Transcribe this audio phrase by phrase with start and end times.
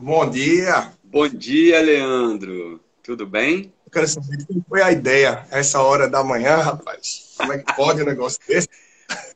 [0.00, 0.92] Bom dia.
[1.02, 2.80] Bom dia, Leandro.
[3.02, 3.74] Tudo bem?
[3.84, 7.34] Eu quero saber quem foi a ideia essa hora da manhã, rapaz.
[7.36, 8.68] Como é que pode um negócio desse?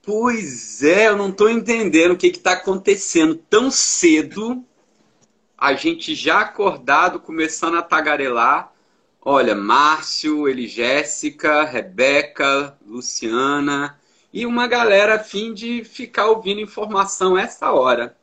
[0.05, 4.65] Pois é, eu não estou entendendo o que está acontecendo tão cedo.
[5.59, 8.73] A gente já acordado, começando a tagarelar.
[9.21, 13.99] Olha, Márcio, ele, Jéssica, Rebeca, Luciana
[14.33, 18.17] e uma galera a fim de ficar ouvindo informação essa hora.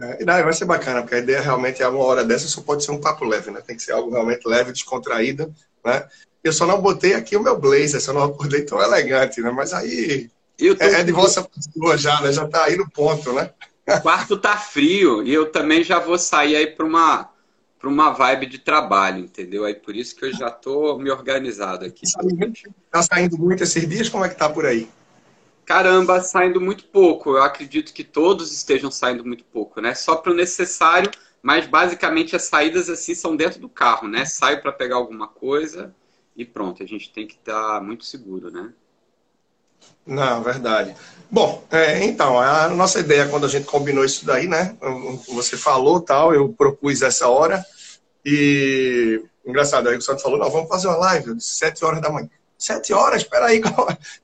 [0.00, 2.84] É, não, vai ser bacana, porque a ideia realmente é uma hora dessa só pode
[2.84, 3.60] ser um papo leve, né?
[3.64, 5.54] Tem que ser algo realmente leve, descontraído,
[5.84, 6.06] né?
[6.42, 9.50] Eu só não botei aqui o meu blazer, só não acordei tão elegante, né?
[9.50, 10.84] Mas aí tô...
[10.84, 12.32] é, é de vossa pessoa já, né?
[12.32, 13.50] Já tá aí no ponto, né?
[13.86, 17.30] O quarto tá frio e eu também já vou sair aí para uma
[17.78, 19.66] para uma vibe de trabalho, entendeu?
[19.66, 22.00] Aí por isso que eu já tô me organizado aqui.
[22.90, 24.08] Tá saindo muito esses dias?
[24.08, 24.88] Como é que tá por aí?
[25.64, 27.30] Caramba, saindo muito pouco.
[27.30, 29.94] Eu acredito que todos estejam saindo muito pouco, né?
[29.94, 31.10] Só para o necessário,
[31.42, 34.24] mas basicamente as saídas assim são dentro do carro, né?
[34.24, 35.94] Saio para pegar alguma coisa
[36.36, 36.82] e pronto.
[36.82, 38.72] A gente tem que estar tá muito seguro, né?
[40.06, 40.94] Não, verdade.
[41.30, 44.76] Bom, é, então, a nossa ideia quando a gente combinou isso daí, né?
[45.28, 47.64] Você falou tal, eu propus essa hora
[48.24, 52.28] e engraçado, aí o Santos falou, não, vamos fazer uma live, sete horas da manhã.
[52.56, 53.60] Sete horas, espera aí,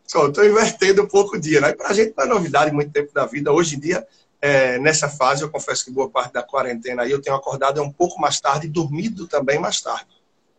[0.06, 1.72] estou invertendo um pouco o dia, né?
[1.72, 3.52] Para a gente não é novidade muito tempo da vida.
[3.52, 4.06] Hoje em dia,
[4.40, 7.92] é, nessa fase, eu confesso que boa parte da quarentena aí eu tenho acordado um
[7.92, 10.06] pouco mais tarde e dormido também mais tarde.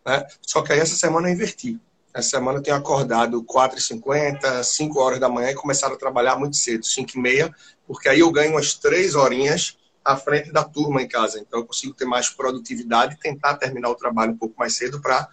[0.05, 0.25] Né?
[0.41, 1.79] Só que aí essa semana eu inverti.
[2.13, 6.57] Essa semana eu tenho acordado 4h50, 5 horas da manhã e começado a trabalhar muito
[6.57, 7.55] cedo, 5 e meia,
[7.87, 11.39] porque aí eu ganho umas 3 horinhas à frente da turma em casa.
[11.39, 15.01] Então eu consigo ter mais produtividade e tentar terminar o trabalho um pouco mais cedo
[15.01, 15.27] para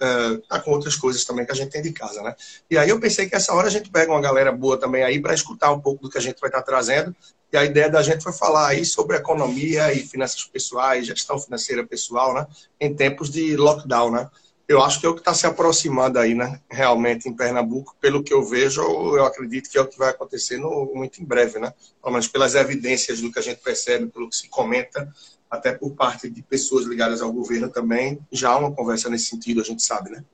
[0.00, 2.34] uh, tá com outras coisas também que a gente tem de casa, né?
[2.70, 5.20] E aí eu pensei que essa hora a gente pega uma galera boa também aí
[5.20, 7.14] para escutar um pouco do que a gente vai estar tá trazendo.
[7.52, 11.84] E a ideia da gente foi falar aí sobre economia e finanças pessoais, gestão financeira
[11.84, 12.46] pessoal, né?
[12.80, 14.30] Em tempos de lockdown, né?
[14.68, 16.60] Eu acho que é o que está se aproximando aí, né?
[16.70, 20.58] Realmente em Pernambuco, pelo que eu vejo, eu acredito que é o que vai acontecer
[20.58, 21.74] no, muito em breve, né?
[22.00, 25.12] Pelo menos pelas evidências do que a gente percebe, pelo que se comenta
[25.50, 29.60] até por parte de pessoas ligadas ao governo também, já há uma conversa nesse sentido,
[29.60, 30.24] a gente sabe, né?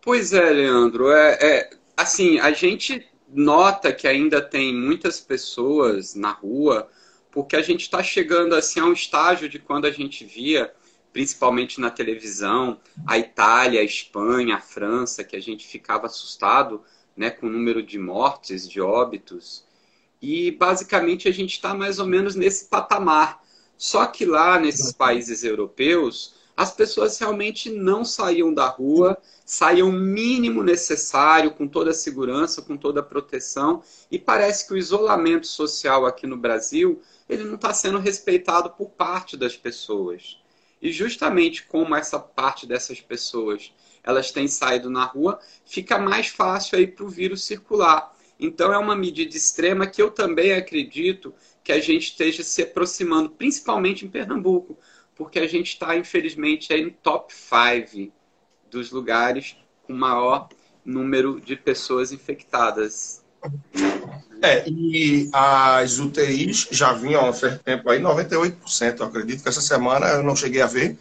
[0.00, 1.10] Pois é, Leandro.
[1.10, 6.88] É, é, assim, a gente nota que ainda tem muitas pessoas na rua,
[7.30, 10.72] porque a gente está chegando assim a um estágio de quando a gente via,
[11.12, 16.82] principalmente na televisão, a Itália, a Espanha, a França, que a gente ficava assustado
[17.16, 19.64] né, com o número de mortes, de óbitos.
[20.20, 23.42] E basicamente a gente está mais ou menos nesse patamar.
[23.76, 29.92] Só que lá nesses países europeus, as pessoas realmente não saíam da rua, saíam o
[29.92, 35.46] mínimo necessário, com toda a segurança, com toda a proteção, e parece que o isolamento
[35.46, 40.38] social aqui no Brasil, ele não está sendo respeitado por parte das pessoas.
[40.80, 46.78] E justamente como essa parte dessas pessoas elas têm saído na rua, fica mais fácil
[46.78, 48.14] aí para o vírus circular.
[48.38, 51.32] Então é uma medida extrema que eu também acredito
[51.64, 54.78] que a gente esteja se aproximando, principalmente em Pernambuco,
[55.16, 58.12] porque a gente está, infelizmente, aí no top 5
[58.70, 60.48] dos lugares com maior
[60.84, 63.24] número de pessoas infectadas.
[64.42, 69.00] É, e as UTIs já vinham há um tempo aí, 98%.
[69.00, 70.98] Eu acredito que essa semana eu não cheguei a ver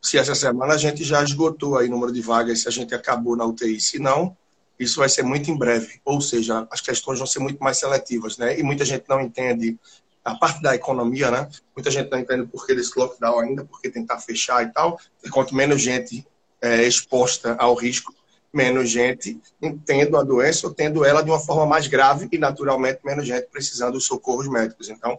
[0.00, 2.94] se essa semana a gente já esgotou aí o número de vagas, se a gente
[2.94, 3.80] acabou na UTI.
[3.80, 4.36] Se não,
[4.78, 6.00] isso vai ser muito em breve.
[6.04, 8.58] Ou seja, as questões vão ser muito mais seletivas, né?
[8.58, 9.78] E muita gente não entende
[10.26, 11.48] a parte da economia, né?
[11.74, 14.98] Muita gente não entende por que desse lockdown ainda, porque tentar fechar e tal.
[15.24, 16.26] E quanto menos gente
[16.60, 18.12] é, exposta ao risco,
[18.52, 19.40] menos gente
[19.84, 23.46] tendo a doença ou tendo ela de uma forma mais grave e, naturalmente, menos gente
[23.52, 24.88] precisando dos socorros médicos.
[24.88, 25.16] Então,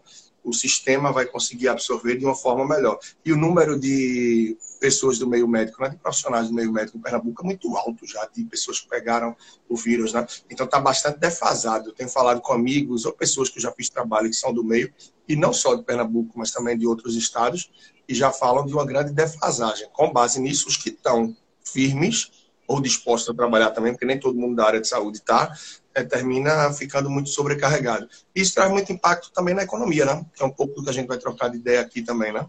[0.47, 2.97] o sistema vai conseguir absorver de uma forma melhor.
[3.25, 7.01] E o número de pessoas do meio médico, né, de profissionais do meio médico em
[7.01, 9.35] Pernambuco é muito alto já, de pessoas que pegaram
[9.67, 10.25] o vírus, né?
[10.49, 11.89] Então está bastante defasado.
[11.89, 14.63] Eu tenho falado com amigos ou pessoas que eu já fiz trabalho que são do
[14.63, 14.93] meio,
[15.27, 17.69] e não só de Pernambuco, mas também de outros estados,
[18.07, 19.89] e já falam de uma grande defasagem.
[19.91, 22.31] Com base nisso, os que estão firmes
[22.65, 25.53] ou dispostos a trabalhar também, porque nem todo mundo da área de saúde está,
[25.97, 28.07] é, termina ficando muito sobrecarregado.
[28.35, 30.23] Isso traz muito impacto também na economia, né?
[30.35, 32.47] Que é um pouco do que a gente vai trocar de ideia aqui também, né?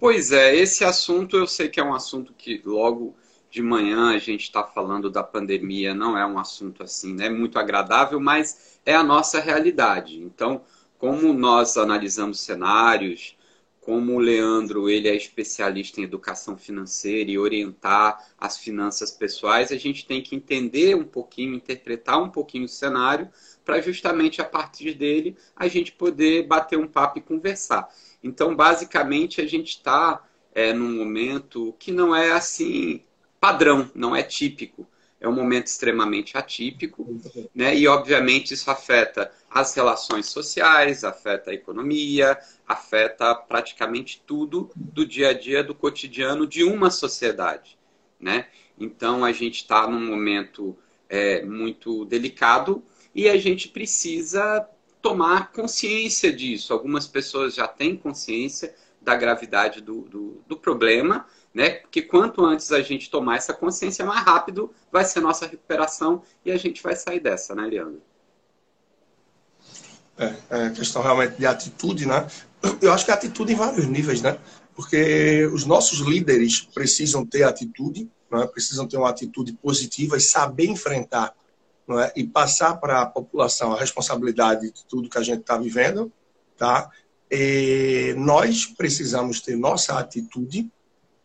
[0.00, 3.14] Pois é, esse assunto eu sei que é um assunto que logo
[3.48, 7.30] de manhã a gente está falando da pandemia, não é um assunto assim, né?
[7.30, 10.18] Muito agradável, mas é a nossa realidade.
[10.18, 10.62] Então,
[10.98, 13.36] como nós analisamos cenários,
[13.82, 19.76] como o Leandro ele é especialista em educação financeira e orientar as finanças pessoais, a
[19.76, 23.28] gente tem que entender um pouquinho, interpretar um pouquinho o cenário,
[23.64, 27.88] para justamente a partir dele a gente poder bater um papo e conversar.
[28.22, 30.22] Então, basicamente, a gente está
[30.54, 33.02] é, num momento que não é assim
[33.40, 34.86] padrão, não é típico.
[35.22, 37.06] É um momento extremamente atípico,
[37.54, 37.76] né?
[37.76, 42.36] E obviamente isso afeta as relações sociais, afeta a economia,
[42.66, 47.78] afeta praticamente tudo do dia a dia, do cotidiano de uma sociedade,
[48.18, 48.48] né?
[48.76, 50.76] Então a gente está num momento
[51.08, 52.82] é, muito delicado
[53.14, 54.68] e a gente precisa
[55.00, 56.72] tomar consciência disso.
[56.72, 61.70] Algumas pessoas já têm consciência da gravidade do, do, do problema, né?
[61.70, 66.22] Porque quanto antes a gente tomar essa consciência, mais rápido vai ser a nossa recuperação
[66.44, 68.02] e a gente vai sair dessa, né, Leandro?
[70.18, 72.26] É, é questão realmente de atitude, né?
[72.80, 74.38] Eu acho que atitude em vários níveis, né?
[74.74, 78.46] Porque os nossos líderes precisam ter atitude, né?
[78.46, 81.34] precisam ter uma atitude positiva e saber enfrentar
[81.90, 82.12] é?
[82.16, 86.10] e passar para a população a responsabilidade de tudo que a gente está vivendo,
[86.56, 86.90] tá?
[87.30, 90.70] E nós precisamos ter nossa atitude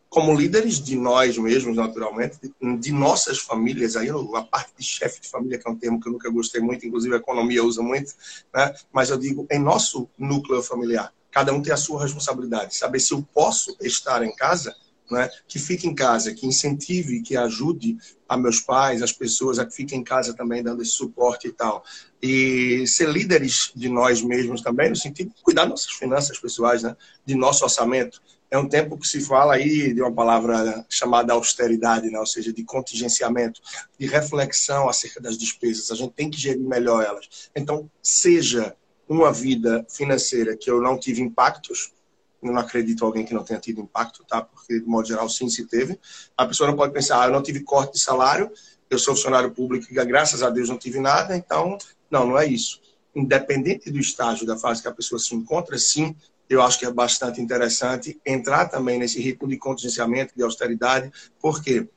[0.09, 2.37] como líderes de nós mesmos, naturalmente,
[2.79, 6.07] de, nossas famílias, aí a parte de chefe de família, que é um termo que
[6.07, 8.13] eu nunca gostei muito, inclusive a economia usa muito,
[8.53, 8.73] né?
[8.91, 11.13] mas eu digo em nosso núcleo familiar.
[11.29, 12.75] Cada um tem a sua responsabilidade.
[12.75, 14.73] Saber se eu posso estar em casa
[15.09, 19.65] né, que fique em casa, que incentive, que ajude a meus pais, as pessoas a
[19.65, 21.83] que fiquem em casa também dando esse suporte e tal.
[22.21, 26.83] E ser líderes de nós mesmos também, no sentido de cuidar das nossas finanças pessoais,
[26.83, 26.95] né,
[27.25, 28.21] de nosso orçamento.
[28.49, 32.53] É um tempo que se fala aí de uma palavra chamada austeridade, né, ou seja,
[32.53, 33.61] de contingenciamento,
[33.99, 35.91] de reflexão acerca das despesas.
[35.91, 37.49] A gente tem que gerir melhor elas.
[37.55, 38.73] Então, seja
[39.07, 41.91] uma vida financeira que eu não tive impactos,
[42.41, 44.41] eu não acredito alguém que não tenha tido impacto, tá?
[44.41, 45.99] Porque, de modo geral, sim, se teve.
[46.37, 48.51] A pessoa não pode pensar, ah, eu não tive corte de salário,
[48.89, 51.77] eu sou funcionário público e, graças a Deus, não tive nada, então,
[52.09, 52.79] não, não é isso.
[53.15, 56.15] Independente do estágio da fase que a pessoa se encontra, sim,
[56.49, 61.11] eu acho que é bastante interessante entrar também nesse ritmo de contingenciamento, de austeridade,
[61.41, 61.87] porque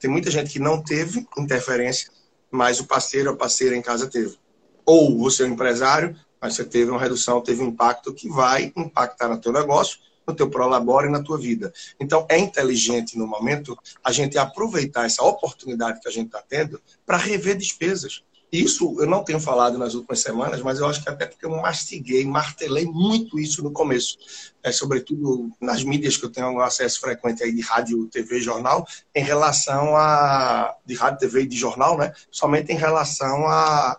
[0.00, 2.10] tem muita gente que não teve interferência,
[2.50, 4.36] mas o parceiro, a parceira em casa teve.
[4.84, 8.72] Ou você é um empresário, mas você teve uma redução, teve um impacto que vai
[8.76, 11.72] impactar no teu negócio, no teu prolabore e na tua vida.
[12.00, 16.80] Então, é inteligente, no momento, a gente aproveitar essa oportunidade que a gente está tendo
[17.04, 18.24] para rever despesas.
[18.50, 21.50] Isso eu não tenho falado nas últimas semanas, mas eu acho que até porque eu
[21.50, 24.16] mastiguei, martelei muito isso no começo.
[24.62, 29.22] É, sobretudo nas mídias que eu tenho acesso frequente aí de rádio, TV, jornal, em
[29.22, 30.74] relação a.
[30.84, 32.12] de rádio, TV e de jornal, né?
[32.30, 33.98] Somente em relação à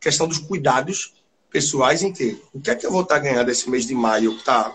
[0.00, 1.14] questão dos cuidados
[1.50, 4.40] pessoais que o que é que eu vou estar ganhando esse mês de maio, que
[4.40, 4.74] está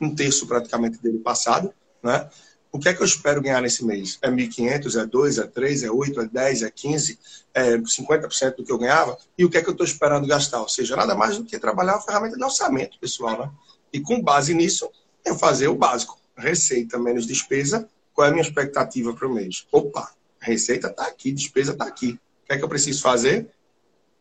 [0.00, 1.72] um terço praticamente dele passado,
[2.02, 2.28] né?
[2.76, 4.18] O que é que eu espero ganhar nesse mês?
[4.20, 7.18] É 1.500, é 2, é 3, é 8, é 10, é 15,
[7.54, 9.16] é 50% do que eu ganhava?
[9.38, 10.60] E o que é que eu estou esperando gastar?
[10.60, 13.50] Ou seja, nada mais do que trabalhar uma ferramenta de orçamento pessoal, né?
[13.90, 14.90] E com base nisso,
[15.24, 16.20] eu fazer o básico.
[16.36, 19.66] Receita menos despesa, qual é a minha expectativa para o mês?
[19.72, 22.20] Opa, receita está aqui, despesa está aqui.
[22.44, 23.48] O que é que eu preciso fazer?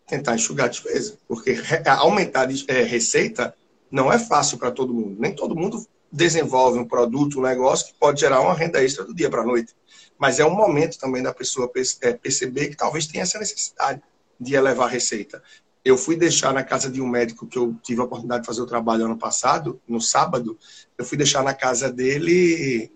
[0.07, 1.17] tentar enxugar a despesa.
[1.27, 3.53] Porque aumentar a é, receita
[3.91, 5.17] não é fácil para todo mundo.
[5.19, 9.13] Nem todo mundo desenvolve um produto, um negócio que pode gerar uma renda extra do
[9.13, 9.75] dia para a noite.
[10.17, 11.69] Mas é um momento também da pessoa
[12.01, 14.01] é, perceber que talvez tenha essa necessidade
[14.39, 15.43] de elevar a receita.
[15.83, 18.61] Eu fui deixar na casa de um médico que eu tive a oportunidade de fazer
[18.61, 20.57] o trabalho ano passado, no sábado,
[20.97, 22.89] eu fui deixar na casa dele,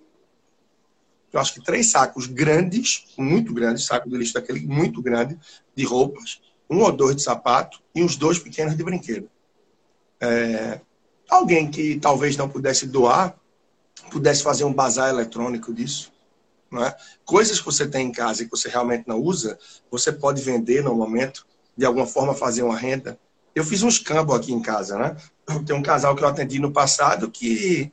[1.32, 5.38] eu acho que três sacos grandes, muito grandes, saco de lixo daquele muito grande,
[5.76, 9.30] de roupas, um ou dois de sapato e uns dois pequenos de brinquedo.
[10.22, 10.80] É,
[11.30, 13.36] alguém que talvez não pudesse doar,
[14.12, 16.12] pudesse fazer um bazar eletrônico disso.
[16.74, 16.96] É?
[17.26, 19.58] Coisas que você tem em casa e que você realmente não usa,
[19.90, 21.46] você pode vender no momento,
[21.76, 23.18] de alguma forma fazer uma renda.
[23.56, 25.18] Eu fiz um escambo aqui em casa, né?
[25.66, 27.92] Tem um casal que eu atendi no passado que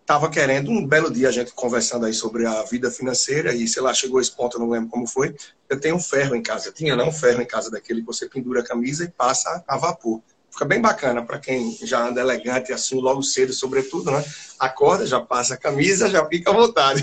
[0.00, 3.82] estava querendo, um belo dia a gente conversando aí sobre a vida financeira e, sei
[3.82, 5.34] lá, chegou esse ponto, eu não lembro como foi,
[5.68, 8.28] eu tenho um ferro em casa, tinha não um ferro em casa daquele que você
[8.28, 10.22] pendura a camisa e passa a vapor.
[10.56, 14.24] Fica bem bacana para quem já anda elegante assim logo cedo, sobretudo, né?
[14.58, 17.02] Acorda, já passa a camisa, já fica à vontade.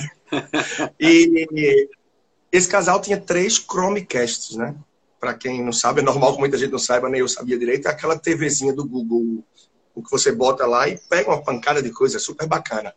[0.99, 1.87] e
[2.51, 4.73] esse casal tinha três Chromecasts, né?
[5.19, 7.87] Para quem não sabe, é normal que muita gente não saiba, nem eu sabia direito,
[7.87, 9.43] é aquela TVzinha do Google
[9.93, 12.91] o que você bota lá e pega uma pancada de coisa, é super bacana.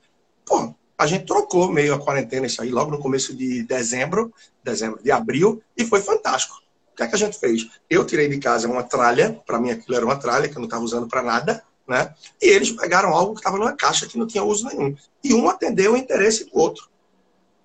[0.45, 4.33] Pô, a gente trocou meio a quarentena isso aí, logo no começo de dezembro,
[4.65, 6.57] dezembro, de abril, e foi fantástico.
[6.97, 7.69] O que é que a gente fez?
[7.91, 10.65] Eu tirei de casa uma tralha, para mim aquilo era uma tralha que eu não
[10.65, 12.15] estava usando para nada, né?
[12.41, 14.97] E eles pegaram algo que estava numa caixa que não tinha uso nenhum.
[15.23, 16.89] E um atendeu o interesse do outro.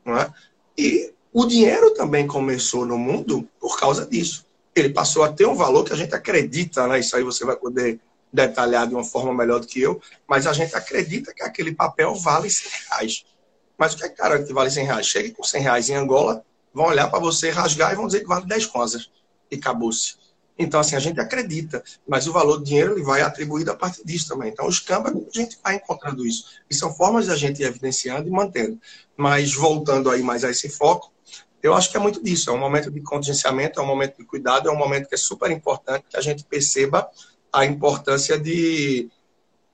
[0.03, 0.29] Não é?
[0.77, 4.45] E o dinheiro também começou no mundo por causa disso.
[4.75, 6.99] Ele passou a ter um valor que a gente acredita, né?
[6.99, 8.01] Isso aí você vai poder
[8.33, 12.13] detalhar de uma forma melhor do que eu, mas a gente acredita que aquele papel
[12.15, 13.25] vale 100 reais.
[13.77, 15.07] Mas o que é cara que vale 100 reais?
[15.07, 18.27] Chegue com 100 reais em Angola, vão olhar para você, rasgar e vão dizer que
[18.27, 19.09] vale 10 coisas.
[19.51, 20.15] E acabou-se.
[20.57, 24.05] Então, assim, a gente acredita, mas o valor do dinheiro ele vai atribuído a partir
[24.05, 24.49] disso também.
[24.49, 26.45] Então, os campos, a gente vai encontrando isso.
[26.69, 28.79] E são formas de a gente ir evidenciando e mantendo.
[29.17, 31.11] Mas, voltando aí mais a esse foco,
[31.63, 32.49] eu acho que é muito disso.
[32.49, 35.17] É um momento de contingenciamento, é um momento de cuidado, é um momento que é
[35.17, 37.09] super importante que a gente perceba
[37.51, 39.09] a importância de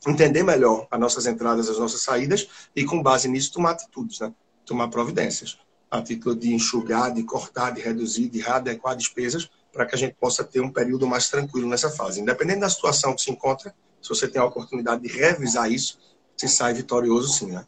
[0.08, 4.34] entender melhor as nossas entradas, as nossas saídas e, com base nisso, tomar atitudes, né?
[4.66, 5.58] tomar providências.
[5.90, 10.16] A título de enxugar, de cortar, de reduzir, de readequar despesas, para que a gente
[10.20, 12.20] possa ter um período mais tranquilo nessa fase.
[12.20, 16.00] Independente da situação que se encontra, se você tem a oportunidade de revisar isso,
[16.36, 17.66] se sai vitorioso sim, né?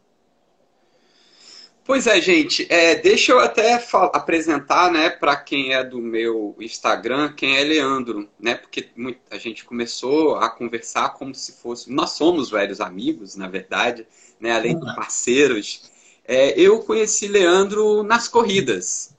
[1.85, 2.67] Pois é, gente.
[2.69, 8.29] É, deixa eu até apresentar, né, para quem é do meu Instagram, quem é Leandro,
[8.39, 8.55] né?
[8.55, 8.89] Porque
[9.31, 11.91] a gente começou a conversar como se fosse.
[11.91, 14.05] Nós somos velhos amigos, na verdade,
[14.39, 14.51] né?
[14.51, 14.95] Além de uhum.
[14.95, 15.89] parceiros.
[16.27, 19.15] É, eu conheci Leandro nas corridas.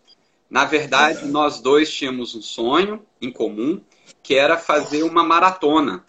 [0.50, 3.80] Na verdade, nós dois tínhamos um sonho em comum,
[4.20, 6.04] que era fazer uma maratona,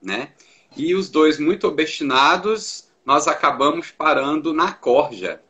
[0.00, 0.32] né?
[0.76, 5.42] E os dois muito obstinados, nós acabamos parando na Corja,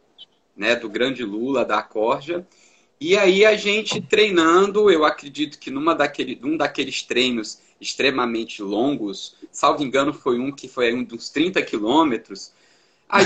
[0.56, 2.46] né, do grande Lula da Corja.
[2.98, 9.36] E aí a gente treinando, eu acredito que numa daquele, num daqueles treinos extremamente longos,
[9.52, 12.52] salvo engano foi um que foi um dos 30 quilômetros,
[13.10, 13.24] Aí,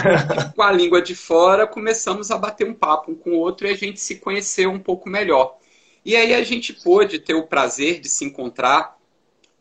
[0.56, 3.70] com a língua de fora, começamos a bater um papo um com o outro e
[3.70, 5.58] a gente se conheceu um pouco melhor.
[6.02, 8.96] E aí a gente pôde ter o prazer de se encontrar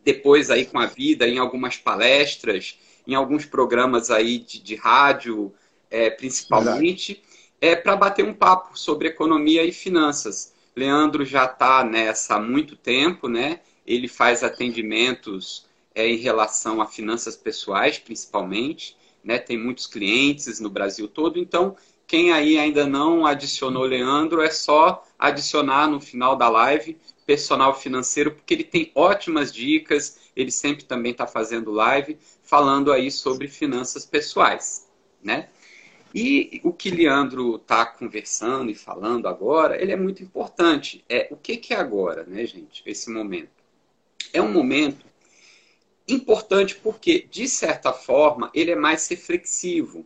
[0.03, 5.53] depois aí com a vida, em algumas palestras, em alguns programas aí de, de rádio,
[5.91, 7.21] é, principalmente,
[7.59, 10.53] é, para bater um papo sobre economia e finanças.
[10.73, 13.59] Leandro já está nessa há muito tempo, né?
[13.85, 19.39] Ele faz atendimentos é, em relação a finanças pessoais, principalmente né?
[19.39, 21.75] Tem muitos clientes no Brasil todo, então
[22.05, 28.31] quem aí ainda não adicionou Leandro é só adicionar no final da live personal financeiro,
[28.31, 34.05] porque ele tem ótimas dicas, ele sempre também está fazendo live falando aí sobre finanças
[34.05, 34.87] pessoais,
[35.23, 35.47] né?
[36.13, 41.03] E o que Leandro está conversando e falando agora, ele é muito importante.
[41.09, 42.83] É o que, que é agora, né, gente?
[42.85, 43.49] Esse momento
[44.31, 45.03] é um momento
[46.07, 50.05] importante porque, de certa forma, ele é mais reflexivo.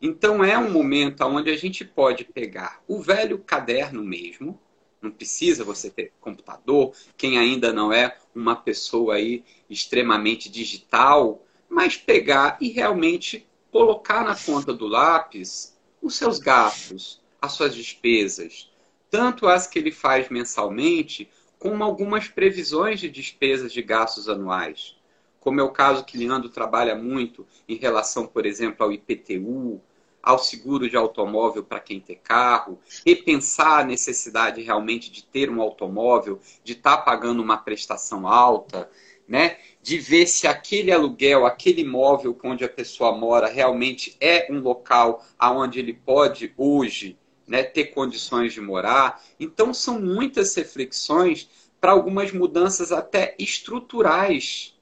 [0.00, 4.58] Então, é um momento onde a gente pode pegar o velho caderno mesmo,
[5.00, 11.96] não precisa você ter computador, quem ainda não é uma pessoa aí extremamente digital, mas
[11.96, 18.70] pegar e realmente colocar na ponta do lápis os seus gastos, as suas despesas,
[19.10, 24.96] tanto as que ele faz mensalmente, como algumas previsões de despesas de gastos anuais
[25.44, 29.78] como é o caso que Leandro trabalha muito em relação, por exemplo, ao IPTU,
[30.22, 35.60] ao seguro de automóvel para quem tem carro, repensar a necessidade realmente de ter um
[35.60, 38.90] automóvel, de estar tá pagando uma prestação alta,
[39.28, 39.58] né?
[39.82, 45.22] de ver se aquele aluguel, aquele imóvel onde a pessoa mora realmente é um local
[45.38, 49.22] aonde ele pode hoje né, ter condições de morar.
[49.38, 54.73] Então são muitas reflexões para algumas mudanças até estruturais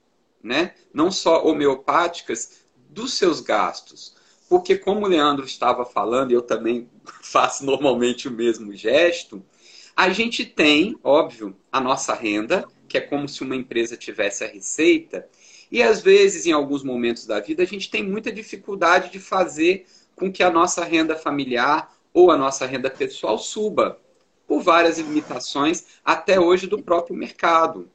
[0.43, 0.73] né?
[0.93, 4.15] não só homeopáticas, dos seus gastos.
[4.49, 6.87] Porque, como o Leandro estava falando, eu também
[7.23, 9.43] faço normalmente o mesmo gesto,
[9.95, 14.47] a gente tem, óbvio, a nossa renda, que é como se uma empresa tivesse a
[14.47, 15.27] receita,
[15.71, 19.87] e às vezes, em alguns momentos da vida, a gente tem muita dificuldade de fazer
[20.15, 23.99] com que a nossa renda familiar ou a nossa renda pessoal suba,
[24.47, 27.89] por várias limitações, até hoje, do próprio mercado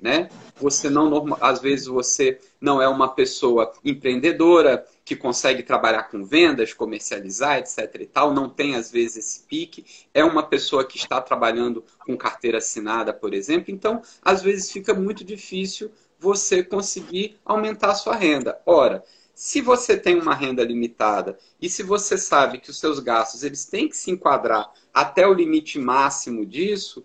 [0.00, 0.28] né?
[0.56, 6.72] Você não, às vezes você não é uma pessoa empreendedora que consegue trabalhar com vendas,
[6.72, 7.96] comercializar, etc.
[8.00, 12.16] e tal, não tem às vezes esse pique, é uma pessoa que está trabalhando com
[12.16, 18.16] carteira assinada, por exemplo, então às vezes fica muito difícil você conseguir aumentar a sua
[18.16, 18.60] renda.
[18.66, 23.44] Ora, se você tem uma renda limitada e se você sabe que os seus gastos
[23.44, 27.04] eles têm que se enquadrar até o limite máximo disso,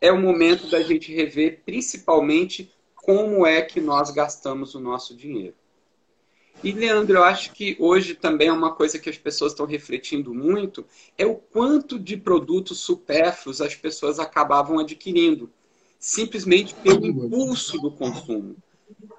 [0.00, 5.54] é o momento da gente rever principalmente como é que nós gastamos o nosso dinheiro.
[6.62, 10.32] E, Leandro, eu acho que hoje também é uma coisa que as pessoas estão refletindo
[10.32, 10.86] muito,
[11.18, 15.50] é o quanto de produtos supérfluos as pessoas acabavam adquirindo,
[15.98, 18.56] simplesmente pelo impulso do consumo.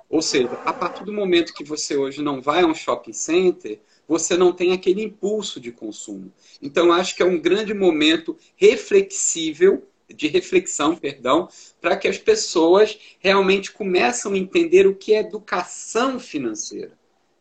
[0.10, 3.82] Ou seja, a partir do momento que você hoje não vai a um shopping center,
[4.08, 6.32] você não tem aquele impulso de consumo.
[6.62, 11.48] Então, acho que é um grande momento reflexível de reflexão, perdão,
[11.82, 16.98] para que as pessoas realmente começam a entender o que é educação financeira,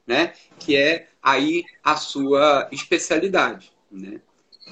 [0.07, 0.35] né?
[0.59, 4.21] Que é aí a sua especialidade, né?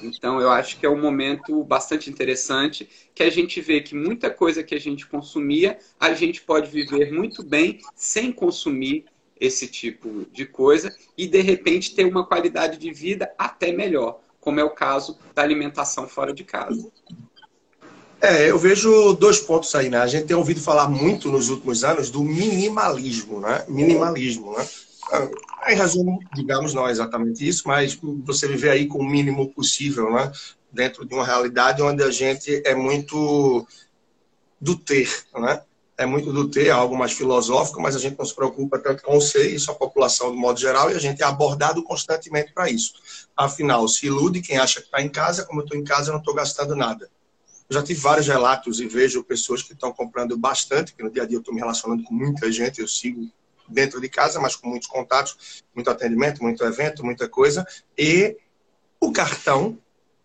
[0.03, 4.31] Então, eu acho que é um momento bastante interessante que a gente vê que muita
[4.31, 9.05] coisa que a gente consumia, a gente pode viver muito bem sem consumir
[9.39, 14.59] esse tipo de coisa e, de repente, ter uma qualidade de vida até melhor, como
[14.59, 16.91] é o caso da alimentação fora de casa.
[18.21, 19.97] É, eu vejo dois pontos aí, né?
[19.97, 23.65] A gente tem ouvido falar muito nos últimos anos do minimalismo, né?
[23.67, 24.67] Minimalismo, né?
[25.67, 30.11] Em resumo, digamos, não é exatamente isso, mas você viver aí com o mínimo possível,
[30.11, 30.31] né?
[30.71, 33.67] Dentro de uma realidade onde a gente é muito
[34.59, 35.63] do ter, né?
[35.97, 39.03] É muito do ter, é algo mais filosófico, mas a gente não se preocupa tanto
[39.03, 42.53] com o ser, isso a população do modo geral, e a gente é abordado constantemente
[42.53, 42.93] para isso.
[43.35, 46.13] Afinal, se ilude quem acha que está em casa, como eu estou em casa, eu
[46.13, 47.09] não estou gastando nada.
[47.71, 51.23] Eu já tive vários relatos e vejo pessoas que estão comprando bastante, que no dia
[51.23, 53.31] a dia eu estou me relacionando com muita gente, eu sigo
[53.65, 57.65] dentro de casa, mas com muitos contatos, muito atendimento, muito evento, muita coisa.
[57.97, 58.35] E
[58.99, 59.77] o cartão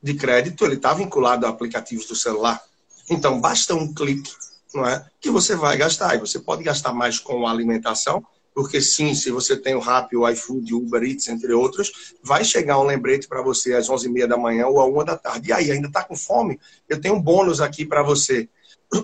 [0.03, 2.61] de crédito ele está vinculado a aplicativos do celular.
[3.09, 4.35] Então basta um clique,
[4.75, 6.17] não é, que você vai gastar.
[6.17, 8.27] E você pode gastar mais com alimentação,
[8.57, 12.43] porque sim, se você tem o Rappi, o iFood, o Uber Eats, entre outros, vai
[12.43, 15.51] chegar um lembrete para você às 11h30 da manhã ou à 1 da tarde.
[15.51, 16.59] E aí, ainda está com fome?
[16.89, 18.49] Eu tenho um bônus aqui para você.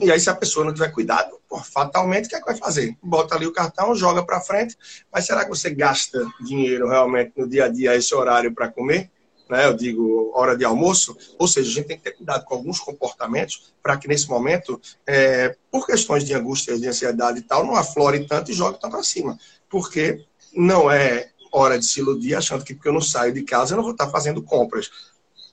[0.00, 2.56] E aí, se a pessoa não tiver cuidado, pô, fatalmente, o que é que vai
[2.56, 2.96] fazer?
[3.02, 4.74] Bota ali o cartão, joga para frente,
[5.12, 9.10] mas será que você gasta dinheiro realmente no dia a dia, esse horário para comer?
[9.52, 9.66] Né?
[9.66, 11.14] Eu digo, hora de almoço.
[11.38, 14.80] Ou seja, a gente tem que ter cuidado com alguns comportamentos para que nesse momento,
[15.06, 18.92] é, por questões de angústia, de ansiedade e tal, não aflore tanto e jogue tanto
[18.92, 19.38] para cima.
[19.68, 23.74] Porque não é hora de se iludir achando que porque eu não saio de casa
[23.74, 24.90] eu não vou estar fazendo compras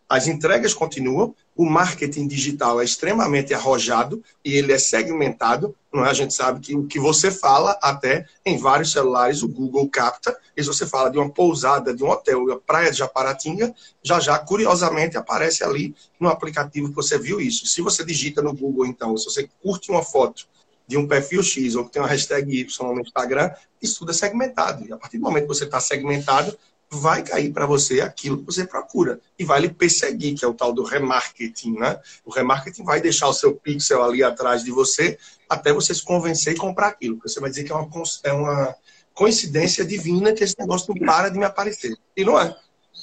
[0.10, 5.76] as entregas continuam, o marketing digital é extremamente arrojado e ele é segmentado.
[5.94, 6.10] Não é?
[6.10, 10.36] A gente sabe que o que você fala, até em vários celulares, o Google capta.
[10.58, 14.20] E se você fala de uma pousada, de um hotel, a praia de Japaratinga, já
[14.20, 17.68] já, curiosamente, aparece ali no aplicativo que você viu isso.
[17.68, 20.48] Se você digita no Google, então, se você curte uma foto
[20.88, 24.14] de um perfil X ou que tem uma hashtag Y no Instagram, isso tudo é
[24.16, 24.88] segmentado.
[24.88, 26.58] E a partir do momento que você está segmentado,
[26.92, 30.54] vai cair para você aquilo que você procura e vai lhe perseguir, que é o
[30.54, 32.00] tal do remarketing, né?
[32.26, 36.54] O remarketing vai deixar o seu pixel ali atrás de você até você se convencer
[36.54, 37.20] e comprar aquilo.
[37.24, 37.90] Você vai dizer que é uma,
[38.24, 38.76] é uma
[39.14, 41.96] coincidência divina que esse negócio não para de me aparecer.
[42.16, 42.56] E não é.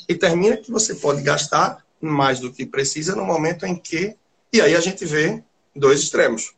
[0.09, 4.17] E termina que você pode gastar mais do que precisa no momento em que.
[4.53, 5.43] E aí a gente vê
[5.75, 6.55] dois extremos.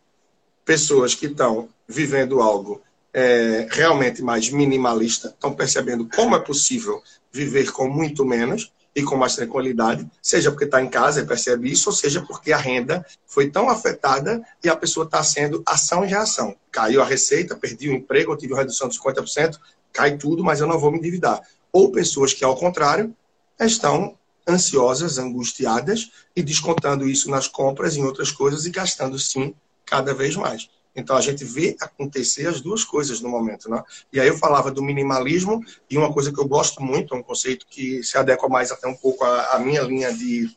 [0.65, 7.71] Pessoas que estão vivendo algo é, realmente mais minimalista, estão percebendo como é possível viver
[7.73, 11.89] com muito menos e com mais tranquilidade, seja porque está em casa e percebe isso,
[11.89, 16.09] ou seja porque a renda foi tão afetada e a pessoa está sendo ação e
[16.09, 16.57] reação.
[16.73, 19.59] Caiu a receita, perdi o emprego, eu tive uma redução de 50%,
[19.93, 21.41] cai tudo, mas eu não vou me endividar.
[21.73, 23.15] Ou pessoas que, ao contrário,
[23.61, 24.17] estão
[24.49, 30.35] ansiosas, angustiadas e descontando isso nas compras em outras coisas e gastando, sim, cada vez
[30.35, 30.69] mais.
[30.99, 33.81] Então a gente vê acontecer as duas coisas no momento, né?
[34.13, 37.23] E aí eu falava do minimalismo e uma coisa que eu gosto muito, é um
[37.23, 40.51] conceito que se adequa mais até um pouco à, à minha linha de,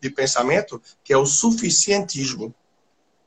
[0.00, 2.54] de pensamento, que é o suficientismo.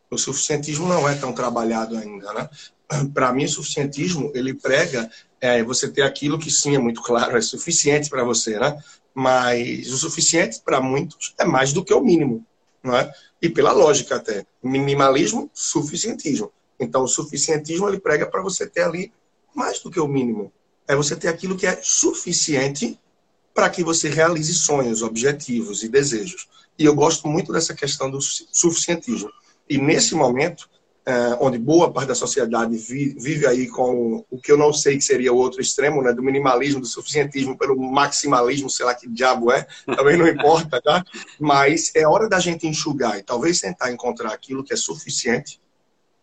[0.10, 2.50] O suficientismo não é tão trabalhado ainda, né?
[3.14, 7.38] Para mim, o suficientismo ele prega é, você ter aquilo que sim é muito claro,
[7.38, 8.82] é suficiente para você, né?
[9.14, 12.46] Mas o suficiente para muitos é mais do que o mínimo,
[12.82, 13.12] não é?
[13.42, 16.50] E pela lógica até, minimalismo, suficientismo.
[16.84, 19.12] Então, o suficientismo ele prega para você ter ali
[19.56, 20.52] mais do que o mínimo.
[20.88, 23.00] É você ter aquilo que é suficiente
[23.54, 26.48] para que você realize sonhos, objetivos e desejos.
[26.78, 29.30] E eu gosto muito dessa questão do suficientismo.
[29.70, 30.70] E nesse momento,
[31.06, 34.98] é, onde boa parte da sociedade vive, vive, aí com o que eu não sei
[34.98, 39.08] que seria o outro extremo, né, do minimalismo, do suficientismo pelo maximalismo, sei lá que
[39.10, 41.04] diabo é, também não importa, tá?
[41.39, 45.60] Mas é hora da gente enxugar e talvez tentar encontrar aquilo que é suficiente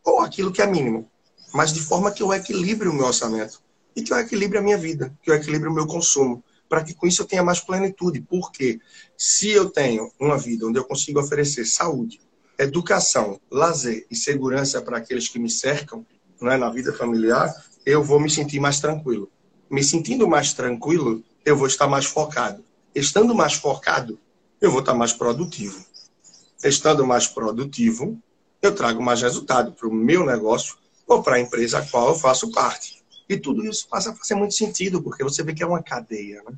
[0.09, 1.11] ou aquilo que é mínimo,
[1.53, 3.61] mas de forma que eu equilibre o meu orçamento
[3.94, 6.94] e que eu equilibre a minha vida, que eu equilibre o meu consumo, para que
[6.94, 8.21] com isso eu tenha mais plenitude.
[8.21, 8.81] Porque
[9.16, 12.21] se eu tenho uma vida onde eu consigo oferecer saúde,
[12.59, 16.05] educação, lazer e segurança para aqueles que me cercam,
[16.42, 17.53] é, na vida familiar,
[17.85, 19.29] eu vou me sentir mais tranquilo.
[19.71, 22.64] Me sentindo mais tranquilo, eu vou estar mais focado.
[22.94, 24.18] Estando mais focado,
[24.61, 25.85] eu vou estar mais produtivo.
[26.62, 28.21] Estando mais produtivo,
[28.61, 32.14] eu trago mais resultado para o meu negócio ou para a empresa a qual eu
[32.14, 33.03] faço parte.
[33.29, 36.42] E tudo isso passa a fazer muito sentido, porque você vê que é uma cadeia,
[36.42, 36.57] né?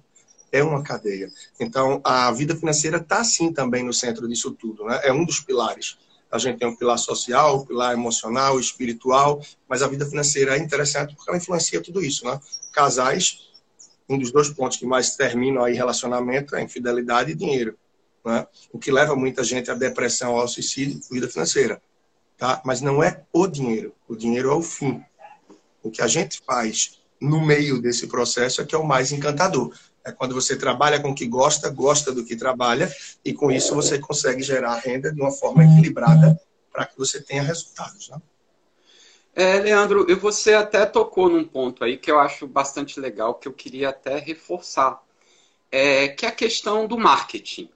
[0.52, 1.30] É uma cadeia.
[1.58, 5.00] Então, a vida financeira está, sim, também no centro disso tudo, né?
[5.04, 5.98] É um dos pilares.
[6.30, 10.58] A gente tem um pilar social, um pilar emocional, espiritual, mas a vida financeira é
[10.58, 12.40] interessante porque ela influencia tudo isso, né?
[12.72, 13.50] Casais,
[14.08, 17.76] um dos dois pontos que mais terminam aí relacionamento é infidelidade e dinheiro,
[18.24, 18.46] né?
[18.72, 21.82] O que leva muita gente à depressão, ao suicídio, vida financeira,
[22.40, 22.62] tá?
[22.64, 25.04] Mas não é o dinheiro, o dinheiro é o fim.
[25.82, 29.72] O que a gente faz no meio desse processo é que é o mais encantador.
[30.02, 32.90] É quando você trabalha com o que gosta, gosta do que trabalha,
[33.22, 36.40] e com isso você consegue gerar renda de uma forma equilibrada
[36.72, 38.08] para que você tenha resultados.
[38.08, 38.18] Né?
[39.34, 43.52] É, Leandro, você até tocou num ponto aí que eu acho bastante legal, que eu
[43.52, 45.02] queria até reforçar,
[45.70, 47.68] é, que é a questão do marketing.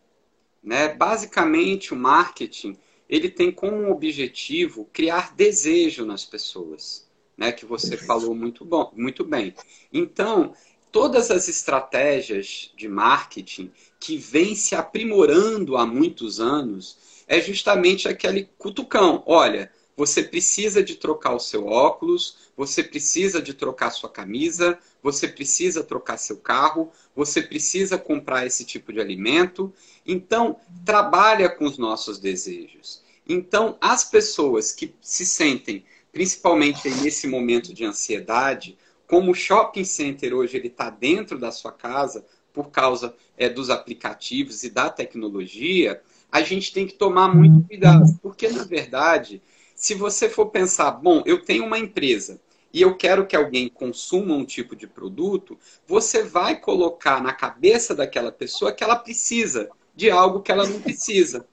[0.62, 0.88] Né?
[0.88, 7.52] Basicamente, o marketing ele tem como objetivo criar desejo nas pessoas, né?
[7.52, 9.54] que você falou muito, bom, muito bem.
[9.92, 10.54] Então,
[10.90, 18.48] todas as estratégias de marketing que vêm se aprimorando há muitos anos é justamente aquele
[18.58, 19.22] cutucão.
[19.26, 25.28] Olha, você precisa de trocar o seu óculos, você precisa de trocar sua camisa, você
[25.28, 29.72] precisa trocar seu carro, você precisa comprar esse tipo de alimento.
[30.06, 33.02] Então, trabalha com os nossos desejos.
[33.28, 38.76] Então, as pessoas que se sentem, principalmente nesse momento de ansiedade,
[39.06, 43.70] como o shopping center hoje ele está dentro da sua casa por causa é, dos
[43.70, 49.40] aplicativos e da tecnologia, a gente tem que tomar muito cuidado, porque na verdade,
[49.74, 52.40] se você for pensar, bom, eu tenho uma empresa
[52.72, 57.94] e eu quero que alguém consuma um tipo de produto, você vai colocar na cabeça
[57.94, 61.46] daquela pessoa que ela precisa de algo que ela não precisa.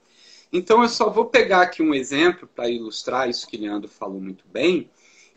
[0.51, 4.45] Então eu só vou pegar aqui um exemplo para ilustrar isso que Leandro falou muito
[4.47, 4.89] bem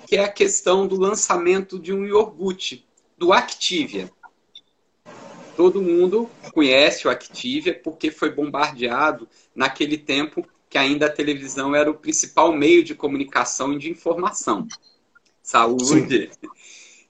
[0.07, 4.11] que é a questão do lançamento de um iogurte, do Activia.
[5.57, 11.89] Todo mundo conhece o Activia porque foi bombardeado naquele tempo que ainda a televisão era
[11.89, 14.67] o principal meio de comunicação e de informação.
[15.41, 16.33] Saúde.
[16.43, 16.49] O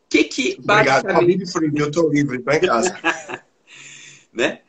[0.06, 1.48] que que basicamente...
[1.48, 1.78] Obrigado.
[1.78, 3.00] Eu estou livre, estou em casa.
[4.30, 4.60] né?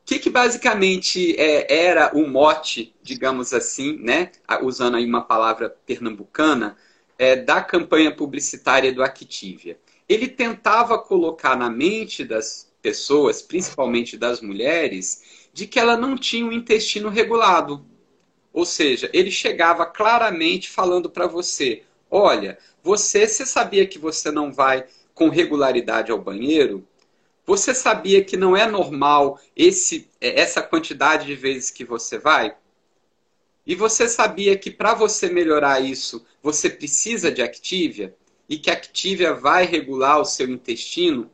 [0.00, 4.30] O que, que basicamente é, era o mote, digamos assim, né?
[4.62, 6.78] usando aí uma palavra pernambucana,
[7.18, 9.78] é, da campanha publicitária do Activia.
[10.08, 16.46] Ele tentava colocar na mente das pessoas, principalmente das mulheres, de que ela não tinha
[16.46, 17.84] um intestino regulado.
[18.52, 24.52] Ou seja, ele chegava claramente falando para você: olha, você, você sabia que você não
[24.52, 26.86] vai com regularidade ao banheiro?
[27.46, 32.54] Você sabia que não é normal esse, essa quantidade de vezes que você vai?
[33.66, 38.14] E você sabia que para você melhorar isso, você precisa de Activia?
[38.48, 41.30] E que Activia vai regular o seu intestino?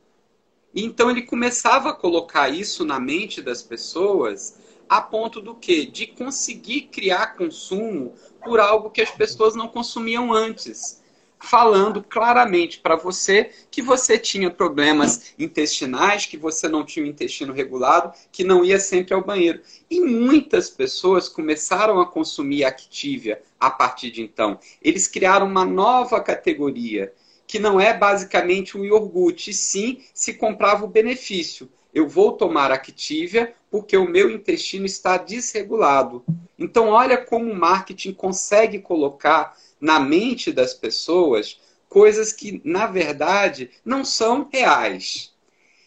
[0.74, 5.86] E então ele começava a colocar isso na mente das pessoas a ponto do quê?
[5.86, 11.02] De conseguir criar consumo por algo que as pessoas não consumiam antes
[11.38, 17.52] falando claramente para você que você tinha problemas intestinais, que você não tinha o intestino
[17.52, 19.60] regulado, que não ia sempre ao banheiro.
[19.90, 24.58] E muitas pessoas começaram a consumir Activia a partir de então.
[24.82, 27.12] Eles criaram uma nova categoria,
[27.46, 31.70] que não é basicamente um iogurte, sim se comprava o benefício.
[31.96, 36.22] Eu vou tomar Activia porque o meu intestino está desregulado.
[36.58, 43.70] Então, olha como o marketing consegue colocar na mente das pessoas coisas que, na verdade,
[43.82, 45.32] não são reais.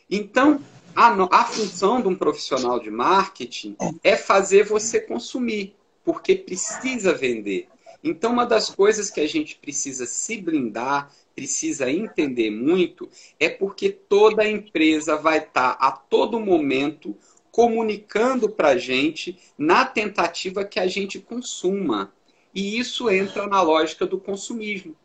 [0.10, 0.60] Então,
[0.96, 7.68] a, a função de um profissional de marketing é fazer você consumir, porque precisa vender.
[8.04, 13.08] Então, uma das coisas que a gente precisa se blindar, precisa entender muito,
[13.40, 17.16] é porque toda empresa vai estar a todo momento
[17.50, 22.12] comunicando para a gente na tentativa que a gente consuma.
[22.54, 24.98] E isso entra na lógica do consumismo,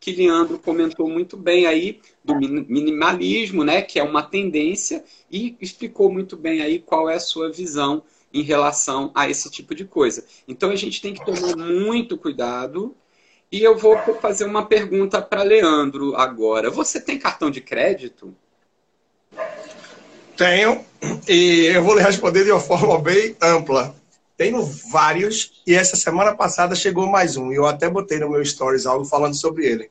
[0.00, 6.10] que Leandro comentou muito bem aí, do minimalismo, né, que é uma tendência, e explicou
[6.10, 8.02] muito bem aí qual é a sua visão
[8.32, 10.24] em relação a esse tipo de coisa.
[10.48, 12.96] Então a gente tem que tomar muito cuidado.
[13.52, 16.70] E eu vou fazer uma pergunta para Leandro agora.
[16.70, 18.34] Você tem cartão de crédito?
[20.34, 20.82] Tenho,
[21.28, 23.94] e eu vou lhe responder de uma forma bem ampla.
[24.38, 27.52] Tenho vários e essa semana passada chegou mais um.
[27.52, 29.90] Eu até botei no meu stories algo falando sobre ele.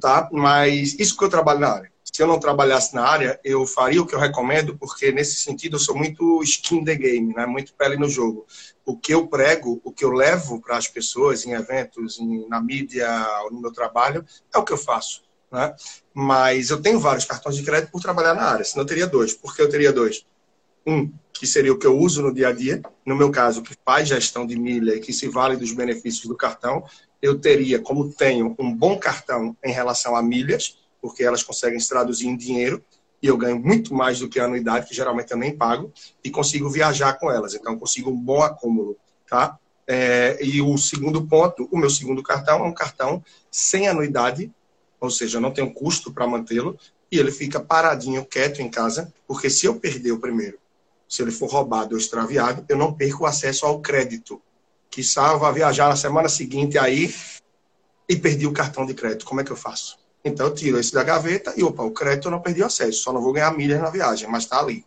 [0.00, 0.28] Tá?
[0.32, 1.92] Mas isso que eu trabalho na área.
[2.12, 5.76] Se eu não trabalhasse na área, eu faria o que eu recomendo, porque nesse sentido
[5.76, 7.44] eu sou muito skin the game, né?
[7.44, 8.46] muito pele no jogo.
[8.84, 12.60] O que eu prego, o que eu levo para as pessoas em eventos, em, na
[12.60, 13.08] mídia,
[13.50, 15.24] no meu trabalho, é o que eu faço.
[15.50, 15.74] Né?
[16.14, 19.34] Mas eu tenho vários cartões de crédito por trabalhar na área, senão eu teria dois.
[19.34, 20.24] Por que eu teria dois?
[20.86, 23.74] Um, que seria o que eu uso no dia a dia, no meu caso, que
[23.84, 26.84] faz gestão de milha e que se vale dos benefícios do cartão,
[27.20, 31.88] eu teria, como tenho, um bom cartão em relação a milhas, porque elas conseguem se
[31.88, 32.82] traduzir em dinheiro,
[33.22, 35.92] e eu ganho muito mais do que a anuidade, que geralmente eu nem pago,
[36.24, 37.54] e consigo viajar com elas.
[37.54, 38.96] Então, consigo um bom acúmulo,
[39.28, 39.58] tá?
[39.86, 44.50] É, e o segundo ponto, o meu segundo cartão é um cartão sem anuidade,
[45.00, 46.76] ou seja, não tenho custo para mantê-lo,
[47.12, 50.58] e ele fica paradinho, quieto em casa, porque se eu perder o primeiro
[51.08, 54.42] se ele for roubado ou extraviado, eu não perco o acesso ao crédito.
[54.90, 57.14] Que salva viajar na semana seguinte aí
[58.08, 59.24] e perdi o cartão de crédito.
[59.24, 59.98] Como é que eu faço?
[60.26, 63.00] Então eu tiro esse da gaveta e, opa, o crédito eu não perdi o acesso,
[63.00, 64.84] só não vou ganhar milhas na viagem, mas está ali.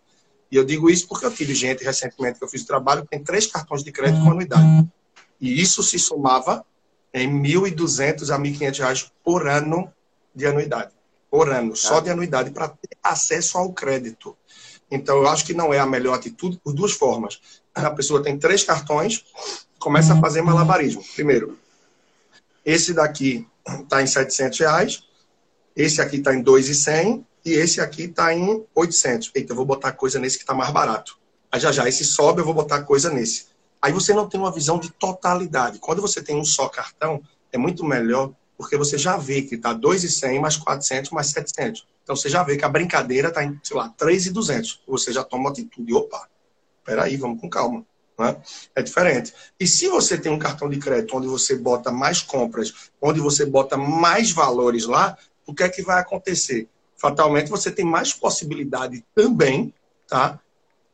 [0.51, 3.23] E eu digo isso porque eu tive gente recentemente que eu fiz trabalho que tem
[3.23, 4.85] três cartões de crédito com anuidade.
[5.39, 6.65] E isso se somava
[7.13, 9.89] em 1.200 a 1.500 reais por ano
[10.35, 10.91] de anuidade.
[11.31, 12.01] Por ano, só tá.
[12.01, 14.35] de anuidade, para ter acesso ao crédito.
[14.91, 17.39] Então, eu acho que não é a melhor atitude por duas formas.
[17.73, 19.23] A pessoa tem três cartões,
[19.79, 21.01] começa a fazer malabarismo.
[21.15, 21.57] Primeiro,
[22.65, 23.47] esse daqui
[23.83, 25.08] está em 700 reais,
[25.81, 29.31] esse aqui está em 2,100 e esse aqui está em 800.
[29.33, 31.17] Eita, eu vou botar coisa nesse que está mais barato.
[31.49, 33.47] Aí já já, esse sobe, eu vou botar coisa nesse.
[33.81, 35.79] Aí você não tem uma visão de totalidade.
[35.79, 39.71] Quando você tem um só cartão, é muito melhor, porque você já vê que está
[39.71, 41.87] 2,100 mais 400 mais 700.
[42.03, 44.81] Então você já vê que a brincadeira está em, sei lá, 3,200.
[44.85, 45.93] Você já toma atitude.
[45.93, 46.27] Opa,
[46.83, 47.85] peraí, vamos com calma.
[48.19, 48.35] Né?
[48.75, 49.33] É diferente.
[49.57, 53.45] E se você tem um cartão de crédito onde você bota mais compras, onde você
[53.45, 55.17] bota mais valores lá,
[55.49, 56.67] o que é que vai acontecer?
[56.95, 59.73] Fatalmente você tem mais possibilidade também,
[60.07, 60.39] tá?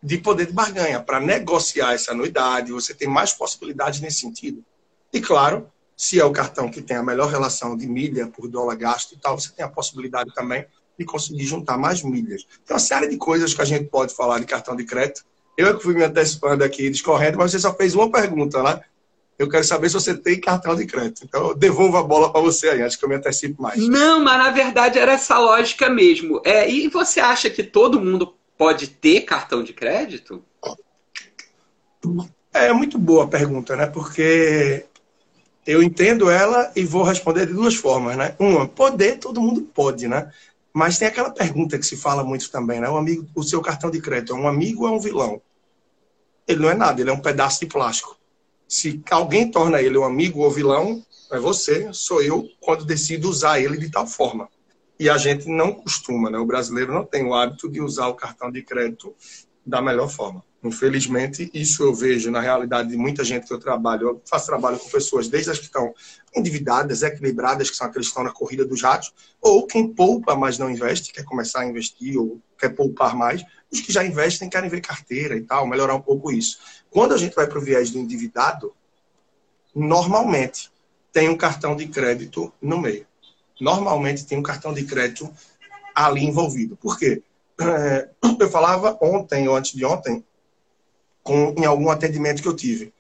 [0.02, 4.64] De poder de barganha para negociar essa anuidade, você tem mais possibilidades nesse sentido.
[5.12, 8.76] E claro, se é o cartão que tem a melhor relação de milha por dólar
[8.76, 10.66] gasto e tal, você tem a possibilidade também
[10.98, 12.46] e conseguir juntar mais milhas.
[12.66, 15.26] Tem uma série de coisas que a gente pode falar de cartão de crédito.
[15.58, 18.82] Eu é que fui me antecipando aqui, discorrendo, mas você só fez uma pergunta, né?
[19.38, 21.24] Eu quero saber se você tem cartão de crédito.
[21.24, 23.86] Então, eu devolvo a bola para você aí, acho que eu me antecipo mais.
[23.88, 26.42] Não, mas na verdade era essa lógica mesmo.
[26.46, 30.44] É, e você acha que todo mundo pode ter cartão de crédito?
[32.54, 33.88] É muito boa a pergunta, né?
[33.88, 34.86] Porque
[35.66, 38.36] eu entendo ela e vou responder de duas formas, né?
[38.40, 40.32] Uma, poder, todo mundo pode, né?
[40.72, 42.90] Mas tem aquela pergunta que se fala muito também, né?
[42.90, 45.42] O, amigo, o seu cartão de crédito é um amigo ou é um vilão?
[46.48, 48.18] Ele não é nada, ele é um pedaço de plástico.
[48.68, 53.60] Se alguém torna ele um amigo ou vilão, é você, sou eu, quando decido usar
[53.60, 54.50] ele de tal forma.
[55.00, 56.38] E a gente não costuma, né?
[56.38, 59.14] O brasileiro não tem o hábito de usar o cartão de crédito
[59.66, 60.44] da melhor forma.
[60.64, 64.08] Infelizmente, isso eu vejo na realidade de muita gente que eu trabalho.
[64.08, 65.94] Eu faço trabalho com pessoas, desde as que estão
[66.36, 70.58] endividadas, equilibradas, que são aqueles que estão na corrida dos ratos, ou quem poupa, mas
[70.58, 73.44] não investe, quer começar a investir ou quer poupar mais.
[73.72, 76.58] Os que já investem querem ver carteira e tal, melhorar um pouco isso.
[76.90, 78.74] Quando a gente vai para o viés do endividado,
[79.74, 80.72] normalmente
[81.12, 83.06] tem um cartão de crédito no meio.
[83.60, 85.32] Normalmente tem um cartão de crédito
[85.94, 86.76] ali envolvido.
[86.76, 87.24] Por quê?
[87.60, 90.24] É, eu falava ontem ou antes de ontem
[91.24, 92.94] com, em algum atendimento que eu tive.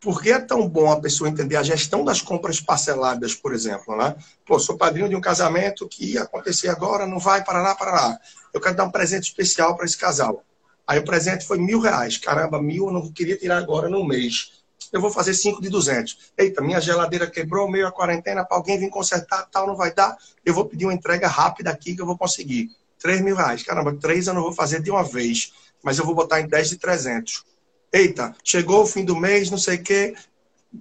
[0.00, 3.94] Por que é tão bom a pessoa entender a gestão das compras parceladas, por exemplo?
[3.96, 4.16] Né?
[4.46, 7.90] Pô, sou padrinho de um casamento que ia acontecer agora, não vai, para lá, para
[7.92, 8.18] lá.
[8.54, 10.42] Eu quero dar um presente especial para esse casal.
[10.86, 12.18] Aí o presente foi mil reais.
[12.18, 14.60] Caramba, mil eu não queria tirar agora no mês.
[14.92, 16.32] Eu vou fazer cinco de duzentos.
[16.36, 20.16] Eita, minha geladeira quebrou, meio a quarentena, para alguém vir consertar, tal, não vai dar.
[20.44, 22.70] Eu vou pedir uma entrega rápida aqui que eu vou conseguir.
[22.98, 23.62] Três mil reais.
[23.62, 26.70] Caramba, três eu não vou fazer de uma vez mas eu vou botar em 10
[26.70, 27.44] de 300.
[27.92, 30.14] Eita, chegou o fim do mês, não sei o quê,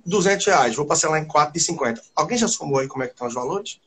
[0.06, 2.02] 200 reais, vou parcelar em 4 de 50.
[2.16, 3.80] Alguém já somou aí como é que estão os valores?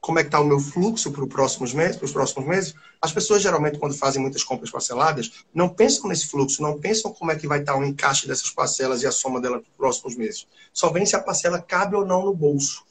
[0.00, 1.96] Como é que está o meu fluxo para os próximos meses?
[1.96, 2.74] Para os próximos meses?
[3.00, 7.30] As pessoas geralmente quando fazem muitas compras parceladas não pensam nesse fluxo, não pensam como
[7.30, 9.76] é que vai estar tá o encaixe dessas parcelas e a soma dela para os
[9.76, 10.46] próximos meses.
[10.72, 12.84] Só vem se a parcela cabe ou não no bolso.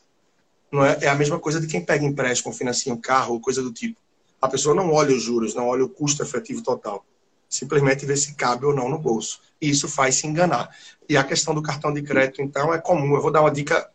[0.72, 0.98] Não é?
[1.02, 3.98] é a mesma coisa de quem pega empréstimo, financia um carro ou coisa do tipo.
[4.42, 7.06] A pessoa não olha os juros, não olha o custo efetivo total
[7.50, 9.42] simplesmente ver se cabe ou não no bolso.
[9.62, 10.70] E isso faz se enganar.
[11.08, 13.16] E a questão do cartão de crédito, então, é comum.
[13.16, 13.90] Eu vou dar uma dica,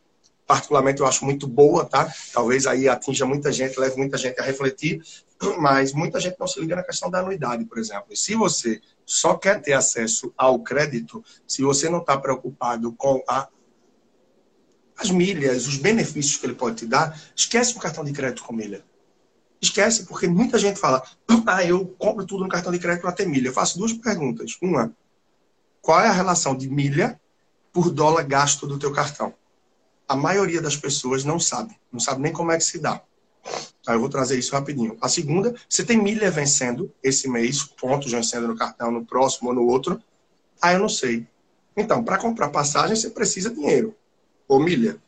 [0.46, 2.12] particularmente, eu acho muito boa, tá?
[2.32, 5.02] Talvez aí atinja muita gente, leve muita gente a refletir,
[5.58, 8.06] mas muita gente não se liga na questão da anuidade, por exemplo.
[8.10, 13.22] E se você só quer ter acesso ao crédito, se você não está preocupado com
[13.28, 13.48] a,
[14.96, 18.52] as milhas, os benefícios que ele pode te dar, esquece o cartão de crédito com
[18.52, 18.84] milha.
[19.60, 21.02] Esquece, porque muita gente fala,
[21.46, 23.48] ah, eu compro tudo no cartão de crédito para ter milha.
[23.48, 24.56] Eu faço duas perguntas.
[24.60, 24.92] Uma,
[25.80, 27.20] qual é a relação de milha
[27.72, 29.34] por dólar gasto do teu cartão?
[30.12, 33.00] A maioria das pessoas não sabe, não sabe nem como é que se dá.
[33.88, 34.94] Eu vou trazer isso rapidinho.
[35.00, 39.54] A segunda, você tem milha vencendo esse mês, pontos vencendo no cartão, no próximo ou
[39.54, 39.98] no outro.
[40.60, 41.26] Aí eu não sei.
[41.74, 43.96] Então, para comprar passagem, você precisa de dinheiro
[44.46, 44.98] ou milha.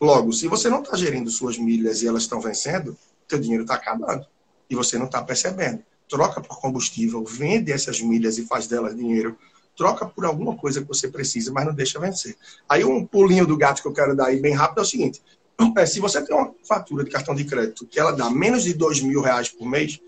[0.00, 2.96] Logo, se você não está gerindo suas milhas e elas estão vencendo,
[3.28, 4.26] seu dinheiro está acabando
[4.70, 5.84] e você não está percebendo.
[6.08, 9.36] Troca por combustível, vende essas milhas e faz delas dinheiro.
[9.76, 12.36] Troca por alguma coisa que você precisa, mas não deixa vencer.
[12.68, 15.22] Aí um pulinho do gato que eu quero dar aí bem rápido é o seguinte:
[15.76, 18.74] é, se você tem uma fatura de cartão de crédito que ela dá menos de
[18.74, 20.00] dois mil reais por mês,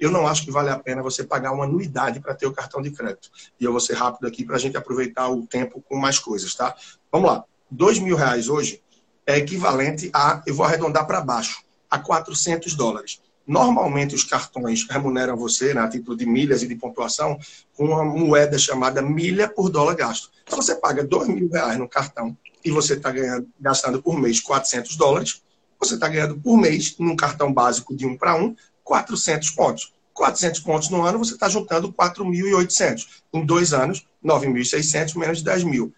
[0.00, 2.82] eu não acho que vale a pena você pagar uma anuidade para ter o cartão
[2.82, 3.30] de crédito.
[3.58, 6.54] E eu vou ser rápido aqui para a gente aproveitar o tempo com mais coisas,
[6.54, 6.74] tá?
[7.10, 7.44] Vamos lá.
[7.70, 8.82] Dois mil reais hoje
[9.26, 13.20] é equivalente a, eu vou arredondar para baixo, a 400 dólares.
[13.46, 17.38] Normalmente os cartões remuneram você, né, a título de milhas e de pontuação,
[17.76, 20.30] com uma moeda chamada milha por dólar gasto.
[20.48, 23.12] Se você paga dois mil reais no cartão e você está
[23.60, 25.42] gastando por mês 400 dólares,
[25.78, 29.92] você está ganhando por mês, num cartão básico de um para um, 400 pontos.
[30.14, 33.06] 400 pontos no ano, você está juntando 4.800.
[33.32, 35.94] Em dois anos, 9.600 menos de 10 mil.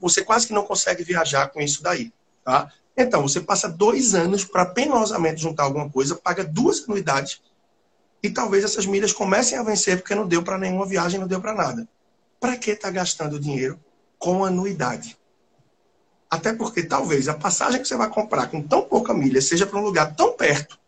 [0.00, 2.12] Você quase que não consegue viajar com isso daí.
[2.44, 2.72] Tá?
[3.02, 7.40] Então, você passa dois anos para penosamente juntar alguma coisa, paga duas anuidades
[8.22, 11.40] e talvez essas milhas comecem a vencer porque não deu para nenhuma viagem, não deu
[11.40, 11.88] para nada.
[12.38, 13.80] Para que está gastando dinheiro
[14.18, 15.16] com anuidade?
[16.28, 19.78] Até porque talvez a passagem que você vai comprar com tão pouca milha seja para
[19.78, 20.78] um lugar tão perto,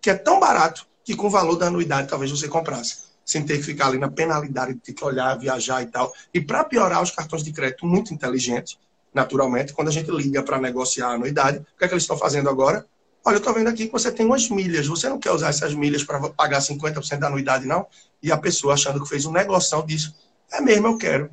[0.00, 3.58] que é tão barato, que com o valor da anuidade talvez você comprasse, sem ter
[3.58, 6.12] que ficar ali na penalidade de ter que olhar, viajar e tal.
[6.34, 8.76] E para piorar, os cartões de crédito muito inteligentes,
[9.12, 12.16] naturalmente, quando a gente liga para negociar a anuidade, o que é que eles estão
[12.16, 12.86] fazendo agora?
[13.24, 15.74] Olha, eu estou vendo aqui que você tem umas milhas, você não quer usar essas
[15.74, 17.86] milhas para pagar 50% da anuidade, não?
[18.22, 20.14] E a pessoa achando que fez um negócio disso.
[20.50, 21.30] É mesmo, eu quero.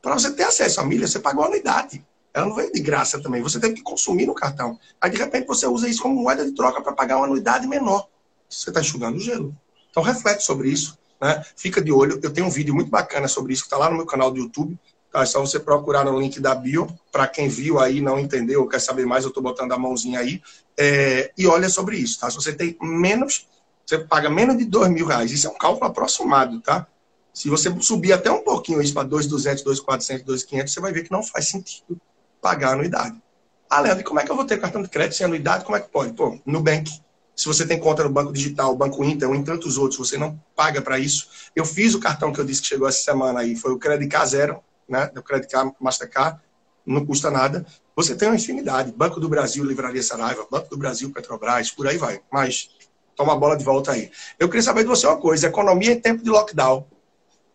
[0.00, 2.04] Para você ter acesso à milha, você pagou a anuidade.
[2.32, 3.42] Ela não veio de graça também.
[3.42, 4.78] Você teve que consumir no cartão.
[5.00, 8.06] Aí, de repente, você usa isso como moeda de troca para pagar uma anuidade menor.
[8.48, 9.56] Você está enxugando o gelo.
[9.90, 10.96] Então, reflete sobre isso.
[11.20, 11.42] Né?
[11.56, 12.20] Fica de olho.
[12.22, 14.38] Eu tenho um vídeo muito bacana sobre isso que está lá no meu canal do
[14.38, 14.78] YouTube.
[15.22, 18.68] É só você procurar no link da bio, para quem viu aí, não entendeu ou
[18.68, 20.42] quer saber mais, eu estou botando a mãozinha aí.
[20.76, 22.20] É, e olha sobre isso.
[22.20, 22.30] Tá?
[22.30, 23.46] Se você tem menos,
[23.84, 25.30] você paga menos de dois mil reais.
[25.30, 26.86] Isso é um cálculo aproximado, tá?
[27.32, 31.12] Se você subir até um pouquinho isso para 2,200, 2,400, 2,500, você vai ver que
[31.12, 32.00] não faz sentido
[32.40, 33.20] pagar a anuidade.
[33.68, 35.64] Ah, Leandro, como é que eu vou ter cartão de crédito sem anuidade?
[35.64, 36.12] Como é que pode?
[36.12, 36.90] Pô, Nubank.
[37.34, 40.40] Se você tem conta no Banco Digital, Banco Inter ou em tantos outros, você não
[40.54, 41.28] paga para isso.
[41.54, 44.08] Eu fiz o cartão que eu disse que chegou essa semana aí, foi o Credit
[44.08, 45.10] Card Zero, né?
[45.16, 46.40] O Credit Card Mastercard,
[46.84, 47.66] não custa nada.
[47.96, 48.92] Você tem uma infinidade.
[48.92, 52.20] Banco do Brasil, Livraria Saraiva, Banco do Brasil, Petrobras, por aí vai.
[52.30, 52.70] Mas
[53.16, 54.10] toma a bola de volta aí.
[54.38, 56.86] Eu queria saber de você uma coisa: economia em tempo de lockdown.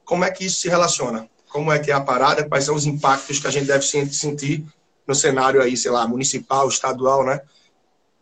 [0.04, 1.30] Como é que isso se relaciona?
[1.50, 2.48] Como é que é a parada?
[2.48, 4.65] Quais são os impactos que a gente deve sentir
[5.08, 7.41] no cenário aí, sei lá, municipal, estadual, né?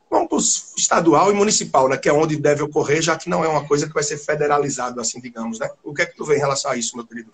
[0.09, 0.37] Vamos para
[0.77, 1.95] estadual e municipal, né?
[1.95, 4.99] Que é onde deve ocorrer, já que não é uma coisa que vai ser federalizado,
[4.99, 5.69] assim, digamos, né?
[5.83, 7.31] O que é que tu vê em relação a isso, meu querido?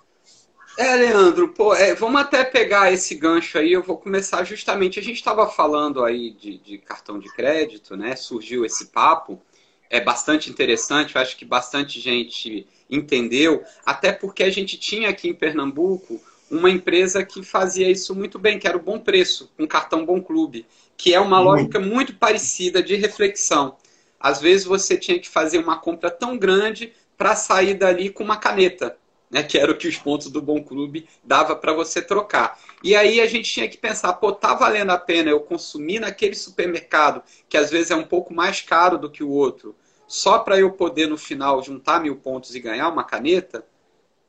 [0.77, 3.71] É, Leandro, pô, é, vamos até pegar esse gancho aí.
[3.71, 4.99] Eu vou começar justamente.
[4.99, 8.15] A gente estava falando aí de, de, cartão de crédito, né?
[8.15, 9.41] Surgiu esse papo.
[9.89, 11.15] É bastante interessante.
[11.15, 13.63] Eu acho que bastante gente entendeu.
[13.85, 16.19] Até porque a gente tinha aqui em Pernambuco
[16.51, 20.21] uma empresa que fazia isso muito bem, que era o Bom Preço, um cartão Bom
[20.21, 20.65] Clube,
[20.97, 23.77] que é uma lógica muito parecida de reflexão.
[24.19, 28.37] Às vezes você tinha que fazer uma compra tão grande para sair dali com uma
[28.37, 28.97] caneta,
[29.29, 32.59] né, que era o que os pontos do Bom Clube dava para você trocar.
[32.83, 36.35] E aí a gente tinha que pensar, pô, tá valendo a pena eu consumir naquele
[36.35, 39.75] supermercado, que às vezes é um pouco mais caro do que o outro,
[40.07, 43.65] só para eu poder no final juntar mil pontos e ganhar uma caneta?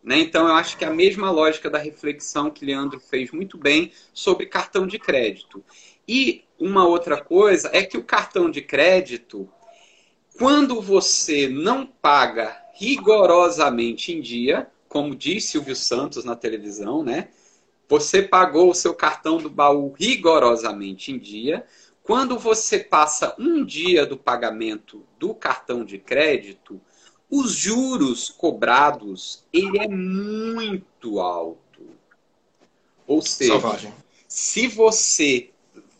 [0.02, 0.18] Né?
[0.20, 3.92] Então, eu acho que é a mesma lógica da reflexão que Leandro fez muito bem
[4.14, 5.64] sobre cartão de crédito.
[6.06, 9.48] E uma outra coisa é que o cartão de crédito,
[10.38, 17.28] quando você não paga rigorosamente em dia, como disse Silvio Santos na televisão, né?
[17.86, 21.66] Você pagou o seu cartão do baú rigorosamente em dia.
[22.02, 26.80] Quando você passa um dia do pagamento do cartão de crédito,
[27.30, 31.82] os juros cobrados, ele é muito alto.
[33.06, 33.92] Ou seja, Salvagem.
[34.26, 35.50] se você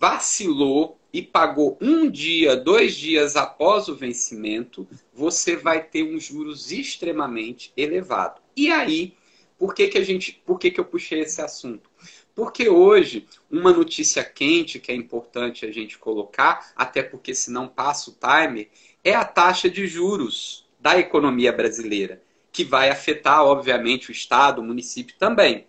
[0.01, 6.73] vacilou e pagou um dia, dois dias após o vencimento, você vai ter uns juros
[6.73, 8.46] extremamente elevados.
[8.57, 9.15] E aí,
[9.59, 11.91] por que, que a gente, por que, que eu puxei esse assunto?
[12.35, 18.11] Porque hoje, uma notícia quente que é importante a gente colocar, até porque senão passa
[18.11, 18.69] o timer,
[19.03, 24.65] é a taxa de juros da economia brasileira, que vai afetar, obviamente, o Estado, o
[24.65, 25.67] município também.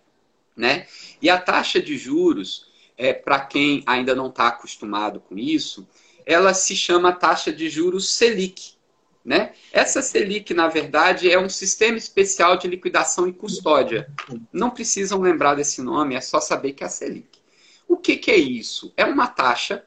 [0.56, 0.86] Né?
[1.22, 2.66] E a taxa de juros,
[2.96, 5.88] é, para quem ainda não está acostumado com isso,
[6.26, 8.77] ela se chama taxa de juros Selic.
[9.28, 9.52] Né?
[9.70, 14.10] Essa Selic, na verdade, é um sistema especial de liquidação e custódia.
[14.50, 17.38] Não precisam lembrar desse nome, é só saber que é a Selic.
[17.86, 18.90] O que, que é isso?
[18.96, 19.84] É uma taxa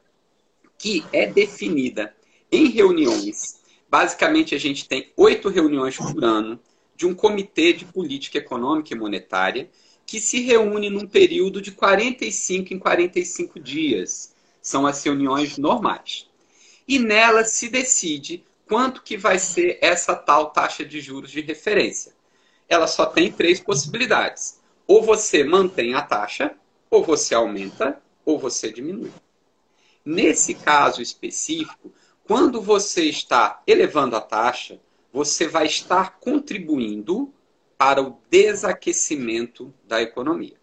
[0.78, 2.16] que é definida
[2.52, 3.60] em reuniões.
[3.90, 6.60] Basicamente, a gente tem oito reuniões por ano
[6.96, 9.72] de um comitê de política econômica e monetária
[10.06, 14.36] que se reúne num período de 45 em 45 dias.
[14.62, 16.28] São as reuniões normais.
[16.88, 22.14] E nela se decide quanto que vai ser essa tal taxa de juros de referência.
[22.70, 24.62] Ela só tem três possibilidades.
[24.88, 26.56] Ou você mantém a taxa,
[26.90, 29.12] ou você aumenta, ou você diminui.
[30.06, 31.94] Nesse caso específico,
[32.24, 34.80] quando você está elevando a taxa,
[35.12, 37.30] você vai estar contribuindo
[37.78, 40.56] para o desaquecimento da economia.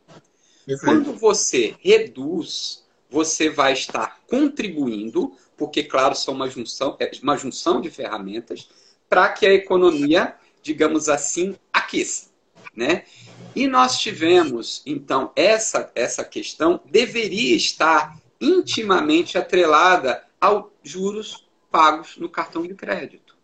[0.81, 7.81] Quando você reduz, você vai estar contribuindo porque, claro, são uma junção, é uma junção
[7.81, 8.69] de ferramentas
[9.09, 12.29] para que a economia, digamos assim, aqueça.
[12.77, 13.05] Né?
[13.57, 22.29] E nós tivemos, então, essa, essa questão deveria estar intimamente atrelada aos juros pagos no
[22.29, 23.37] cartão de crédito.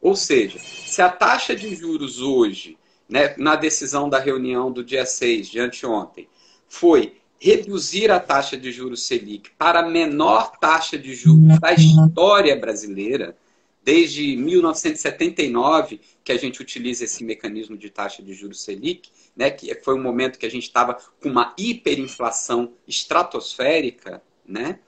[0.00, 5.04] Ou seja, se a taxa de juros hoje, né, na decisão da reunião do dia
[5.04, 6.26] 6 de anteontem,
[6.66, 12.54] foi reduzir a taxa de juros Selic para a menor taxa de juros da história
[12.54, 13.34] brasileira,
[13.82, 19.74] desde 1979 que a gente utiliza esse mecanismo de taxa de juros Selic, né, que
[19.76, 24.78] foi um momento que a gente estava com uma hiperinflação estratosférica, né?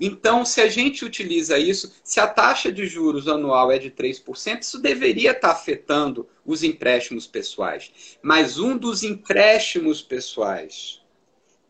[0.00, 4.62] Então, se a gente utiliza isso, se a taxa de juros anual é de 3%,
[4.62, 7.92] isso deveria estar afetando os empréstimos pessoais.
[8.20, 11.01] Mas um dos empréstimos pessoais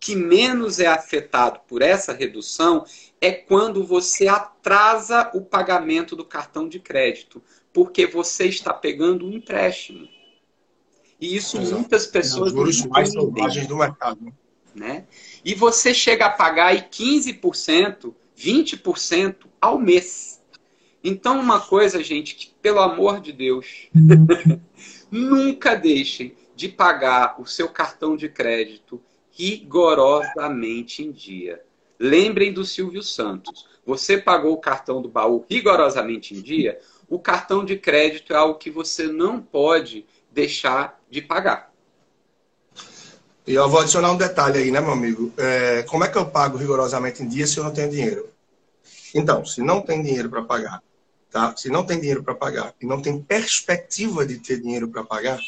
[0.02, 2.84] que menos é afetado por essa redução
[3.20, 7.40] é quando você atrasa o pagamento do cartão de crédito,
[7.72, 10.08] porque você está pegando um empréstimo.
[11.20, 11.76] E isso Exato.
[11.76, 14.34] muitas pessoas Os juros mais selvagens do mercado.
[14.74, 15.04] Né?
[15.44, 20.42] E você chega a pagar aí 15%, 20% ao mês.
[21.04, 23.88] Então, uma coisa, gente, que pelo amor de Deus,
[25.08, 29.00] nunca deixem de pagar o seu cartão de crédito
[29.32, 31.62] rigorosamente em dia.
[31.98, 33.66] Lembrem do Silvio Santos.
[33.84, 36.78] Você pagou o cartão do baú rigorosamente em dia?
[37.08, 41.72] O cartão de crédito é algo que você não pode deixar de pagar.
[43.46, 45.32] E eu vou adicionar um detalhe aí, né, meu amigo?
[45.36, 48.28] É, como é que eu pago rigorosamente em dia se eu não tenho dinheiro?
[49.14, 50.82] Então, se não tem dinheiro para pagar,
[51.30, 51.54] tá?
[51.56, 55.38] Se não tem dinheiro para pagar e não tem perspectiva de ter dinheiro para pagar,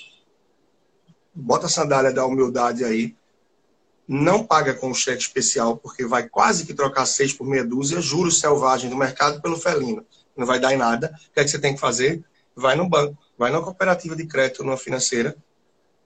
[1.32, 3.14] bota a sandália da humildade aí
[4.07, 8.38] não paga com cheque especial, porque vai quase que trocar seis por meia dúzia, juros
[8.38, 10.05] selvagens do mercado pelo felino.
[10.36, 11.14] Não vai dar em nada.
[11.30, 12.22] O que é que você tem que fazer?
[12.55, 15.36] Vai no banco, vai na cooperativa de crédito, numa financeira,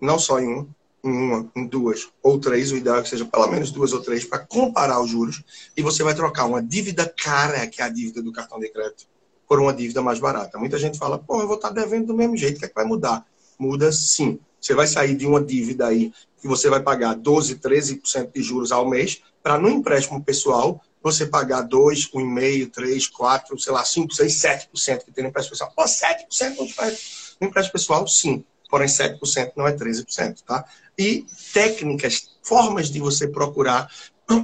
[0.00, 0.68] não só em uma,
[1.04, 4.00] em uma, em duas ou três, o ideal é que seja pelo menos duas ou
[4.00, 5.42] três, para comparar os juros,
[5.76, 9.06] e você vai trocar uma dívida cara, que é a dívida do cartão de crédito,
[9.46, 10.58] por uma dívida mais barata.
[10.58, 12.74] Muita gente fala, pô, eu vou estar devendo do mesmo jeito, o que é que
[12.74, 13.26] vai mudar?
[13.58, 14.38] Muda sim.
[14.60, 18.72] Você vai sair de uma dívida aí que você vai pagar 12, 13% de juros
[18.72, 24.14] ao mês, para no empréstimo pessoal você pagar 2, 1,5%, 3, 4, sei lá, 5,
[24.14, 25.72] 6, 7% que tem no empréstimo pessoal.
[25.74, 28.44] Pô, 7% no empréstimo, pessoal, sim.
[28.68, 30.64] Porém, 7% não é 13%, tá?
[30.98, 33.88] E técnicas, formas de você procurar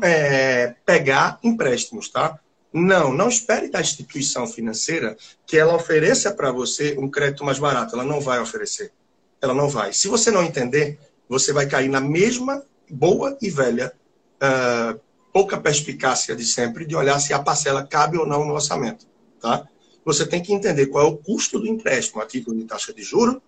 [0.02, 2.38] é, pegar empréstimos, tá?
[2.72, 7.94] Não, não espere da instituição financeira que ela ofereça para você um crédito mais barato.
[7.94, 8.92] Ela não vai oferecer.
[9.44, 9.92] Ela não vai.
[9.92, 13.92] Se você não entender, você vai cair na mesma boa e velha
[14.42, 14.98] uh,
[15.32, 19.06] pouca perspicácia de sempre de olhar se a parcela cabe ou não no orçamento.
[19.40, 19.68] Tá?
[20.02, 23.02] Você tem que entender qual é o custo do empréstimo a título de taxa de
[23.02, 23.42] juro,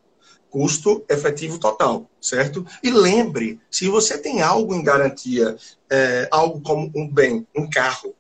[0.51, 2.67] custo efetivo total, certo?
[2.83, 5.57] E lembre, se você tem algo em garantia,
[5.91, 8.15] é, algo como um bem, um carro,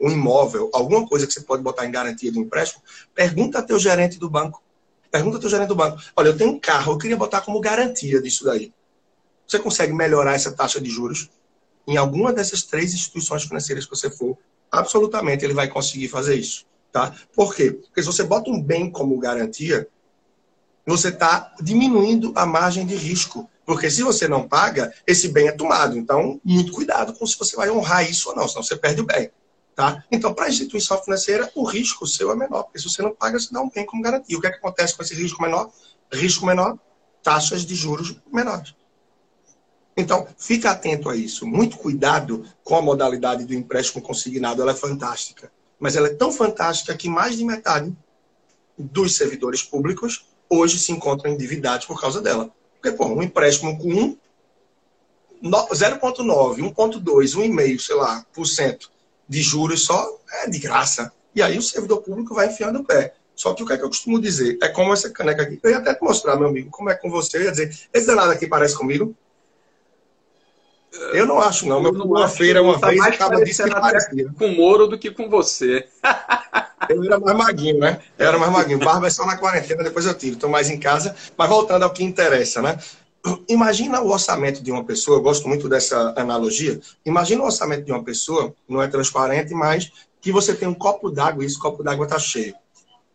[0.00, 2.82] um imóvel, alguma coisa que você pode botar em garantia do empréstimo,
[3.14, 4.62] pergunta ao teu gerente do banco.
[5.12, 6.02] Pergunta ao teu gerente do banco.
[6.16, 8.72] Olha, eu tenho um carro, eu queria botar como garantia disso daí.
[9.46, 11.28] Você consegue melhorar essa taxa de juros
[11.86, 14.38] em alguma dessas três instituições financeiras que você for,
[14.70, 16.64] absolutamente ele vai conseguir fazer isso.
[16.90, 17.14] Tá?
[17.34, 17.72] Por quê?
[17.72, 19.86] Porque se você bota um bem como garantia,
[20.86, 23.48] você está diminuindo a margem de risco.
[23.66, 25.96] Porque se você não paga, esse bem é tomado.
[25.98, 29.06] Então, muito cuidado com se você vai honrar isso ou não, senão você perde o
[29.06, 29.30] bem.
[29.74, 30.04] Tá?
[30.10, 33.38] Então, para a instituição financeira, o risco seu é menor, porque se você não paga,
[33.38, 34.36] você dá um bem como garantia.
[34.36, 35.70] O que, é que acontece com esse risco menor?
[36.12, 36.78] Risco menor,
[37.22, 38.74] taxas de juros menores.
[39.96, 41.46] Então, fica atento a isso.
[41.46, 45.50] Muito cuidado com a modalidade do empréstimo consignado, ela é fantástica.
[45.80, 47.92] mas ela é tão fantástica que mais de metade
[48.78, 52.54] dos servidores públicos hoje se encontram endividados por causa dela.
[52.74, 54.18] Porque, pô, um empréstimo com 1,
[55.42, 58.92] 0,9, 1,2, 1,5, sei lá, por cento
[59.32, 60.06] de juros só
[60.42, 61.10] é de graça.
[61.34, 63.14] E aí o servidor público vai enfiando o pé.
[63.34, 64.58] Só que o que é que eu costumo dizer?
[64.62, 65.58] É como essa caneca aqui.
[65.62, 67.38] Eu ia até te mostrar, meu amigo, como é com você.
[67.38, 69.16] Eu ia dizer, esse danado aqui parece comigo?
[71.14, 71.80] Eu não acho, não.
[71.80, 74.28] Meu uma feira uma tá vez acaba disse que parecia.
[74.38, 75.88] Com o Moro do que com você.
[76.90, 78.02] eu era mais maguinho, né?
[78.18, 78.78] Eu era mais maguinho.
[78.78, 80.34] Barba é só na quarentena, depois eu tiro.
[80.34, 81.16] Estou mais em casa.
[81.38, 82.78] Mas voltando ao que interessa, né?
[83.48, 86.80] Imagina o orçamento de uma pessoa, eu gosto muito dessa analogia.
[87.04, 91.10] Imagina o orçamento de uma pessoa, não é transparente, mas que você tem um copo
[91.10, 92.54] d'água e esse copo d'água está cheio.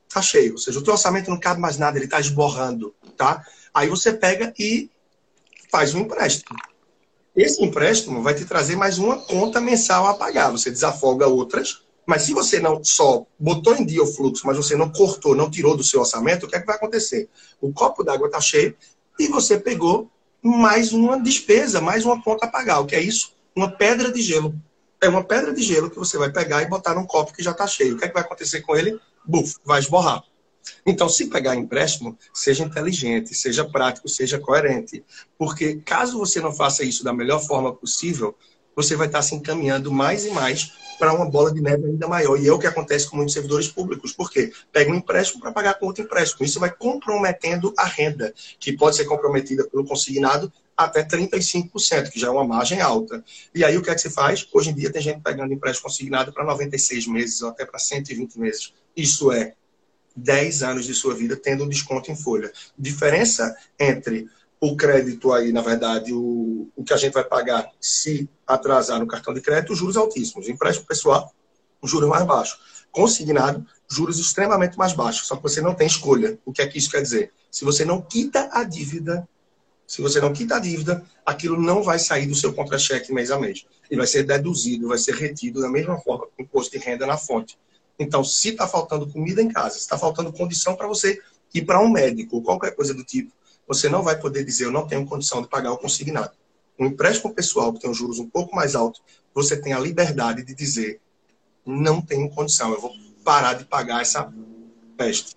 [0.07, 3.45] Está cheio, ou seja, o teu orçamento não cabe mais nada, ele está esborrando, tá?
[3.73, 4.89] Aí você pega e
[5.69, 6.57] faz um empréstimo.
[7.35, 10.49] Esse empréstimo vai te trazer mais uma conta mensal a pagar.
[10.49, 14.75] Você desafoga outras, mas se você não só botou em dia o fluxo, mas você
[14.75, 17.29] não cortou, não tirou do seu orçamento, o que é que vai acontecer?
[17.59, 18.75] O copo d'água está cheio
[19.19, 20.09] e você pegou
[20.43, 22.79] mais uma despesa, mais uma conta a pagar.
[22.79, 23.33] O que é isso?
[23.55, 24.55] Uma pedra de gelo.
[25.01, 27.51] É uma pedra de gelo que você vai pegar e botar num copo que já
[27.51, 27.95] está cheio.
[27.95, 28.99] O que é que vai acontecer com ele?
[29.25, 30.23] Buf, vai esborrar.
[30.85, 35.03] Então, se pegar empréstimo, seja inteligente, seja prático, seja coerente.
[35.37, 38.35] Porque caso você não faça isso da melhor forma possível,
[38.77, 42.39] você vai estar se encaminhando mais e mais para uma bola de neve ainda maior.
[42.39, 44.13] E é o que acontece com muitos servidores públicos.
[44.13, 44.53] Por quê?
[44.71, 46.45] Pega um empréstimo para pagar com outro empréstimo.
[46.45, 52.27] Isso vai comprometendo a renda, que pode ser comprometida pelo consignado até 35%, que já
[52.27, 53.23] é uma margem alta.
[53.53, 54.47] E aí o que é que se faz?
[54.53, 58.39] Hoje em dia tem gente pegando empréstimo consignado para 96 meses ou até para 120
[58.39, 58.73] meses.
[58.95, 59.53] Isso é
[60.15, 62.51] 10 anos de sua vida tendo um desconto em folha.
[62.77, 64.27] Diferença entre
[64.59, 69.07] o crédito aí, na verdade, o, o que a gente vai pagar se atrasar no
[69.07, 70.49] cartão de crédito, juros altíssimos.
[70.49, 71.31] Empréstimo pessoal,
[71.83, 72.59] juros mais baixos.
[72.91, 75.27] Consignado, juros extremamente mais baixos.
[75.27, 76.39] Só que você não tem escolha.
[76.45, 77.31] O que é que isso quer dizer?
[77.51, 79.27] Se você não quita a dívida,
[79.85, 83.39] se você não quita a dívida, aquilo não vai sair do seu contra-cheque mês a
[83.39, 83.65] mês.
[83.89, 87.17] Ele vai ser deduzido, vai ser retido da mesma forma o imposto de renda na
[87.17, 87.57] fonte.
[87.99, 91.21] Então, se está faltando comida em casa, se está faltando condição para você
[91.53, 93.31] ir para um médico qualquer coisa do tipo,
[93.67, 96.31] você não vai poder dizer eu não tenho condição de pagar o consignado.
[96.79, 99.01] Um empréstimo pessoal que tem os juros um pouco mais altos,
[99.33, 101.01] você tem a liberdade de dizer
[101.65, 102.91] não tenho condição, eu vou
[103.23, 104.31] parar de pagar essa
[104.95, 105.35] peste.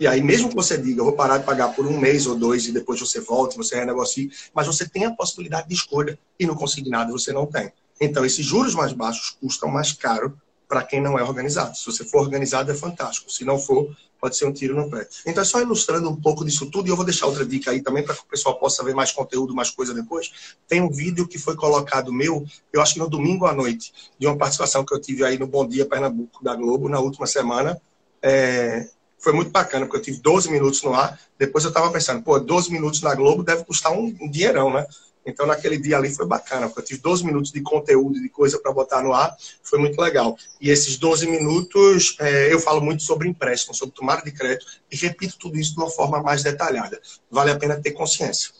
[0.00, 2.34] E aí, mesmo que você diga, eu vou parar de pagar por um mês ou
[2.34, 6.46] dois e depois você volta, você renegocia, mas você tem a possibilidade de escolha e
[6.46, 7.70] no consignado você não tem.
[8.00, 11.76] Então, esses juros mais baixos custam mais caro para quem não é organizado.
[11.76, 13.30] Se você for organizado, é fantástico.
[13.30, 15.08] Se não for, pode ser um tiro no pé.
[15.26, 17.80] Então, é só ilustrando um pouco disso tudo, e eu vou deixar outra dica aí
[17.80, 20.30] também para que o pessoal possa ver mais conteúdo, mais coisa depois.
[20.68, 24.26] Tem um vídeo que foi colocado meu, eu acho que no domingo à noite, de
[24.26, 27.80] uma participação que eu tive aí no Bom Dia Pernambuco da Globo, na última semana.
[28.22, 28.88] É...
[29.18, 31.18] Foi muito bacana, porque eu tive 12 minutos no ar.
[31.38, 34.86] Depois eu estava pensando, pô, 12 minutos na Globo deve custar um, dinheirão, né?
[35.30, 38.58] Então, naquele dia ali foi bacana, porque eu tive 12 minutos de conteúdo, de coisa
[38.58, 40.36] para botar no ar, foi muito legal.
[40.60, 44.96] E esses 12 minutos, é, eu falo muito sobre empréstimo, sobre tomada de crédito, e
[44.96, 47.00] repito tudo isso de uma forma mais detalhada.
[47.30, 48.50] Vale a pena ter consciência.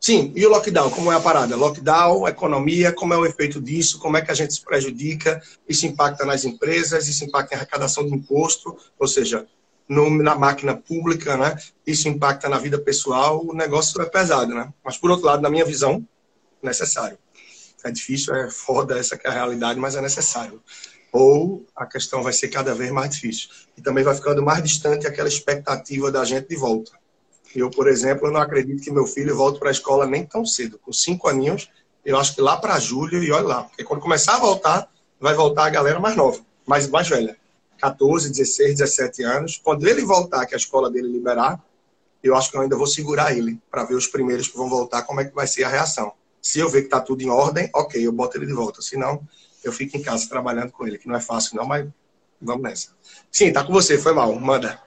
[0.00, 1.56] Sim, e o lockdown, como é a parada?
[1.56, 5.86] Lockdown, economia, como é o efeito disso, como é que a gente se prejudica, isso
[5.86, 9.46] impacta nas empresas, isso impacta em arrecadação de imposto, ou seja,
[9.88, 11.56] no, na máquina pública, né?
[11.86, 14.72] Isso impacta na vida pessoal, o negócio é pesado, né?
[14.84, 16.06] Mas, por outro lado, na minha visão,
[16.62, 17.18] necessário.
[17.84, 20.62] É difícil, é foda, essa é a realidade, mas é necessário.
[21.12, 23.48] Ou a questão vai ser cada vez mais difícil.
[23.76, 26.92] E também vai ficando mais distante aquela expectativa da gente de volta.
[27.54, 30.78] Eu, por exemplo, não acredito que meu filho volte para a escola nem tão cedo.
[30.78, 31.70] Com cinco aninhos,
[32.04, 33.64] eu acho que lá para julho, e olha lá.
[33.64, 37.36] Porque quando começar a voltar, vai voltar a galera mais nova, mais, mais velha.
[37.78, 39.60] 14, 16, 17 anos.
[39.62, 41.62] Quando ele voltar, que a escola dele liberar,
[42.22, 45.02] eu acho que eu ainda vou segurar ele para ver os primeiros que vão voltar,
[45.02, 46.12] como é que vai ser a reação.
[46.42, 48.82] Se eu ver que está tudo em ordem, ok, eu boto ele de volta.
[48.82, 49.22] Se não,
[49.62, 51.86] eu fico em casa trabalhando com ele, que não é fácil não, mas
[52.40, 52.88] vamos nessa.
[53.30, 54.80] Sim, tá com você, foi mal, manda.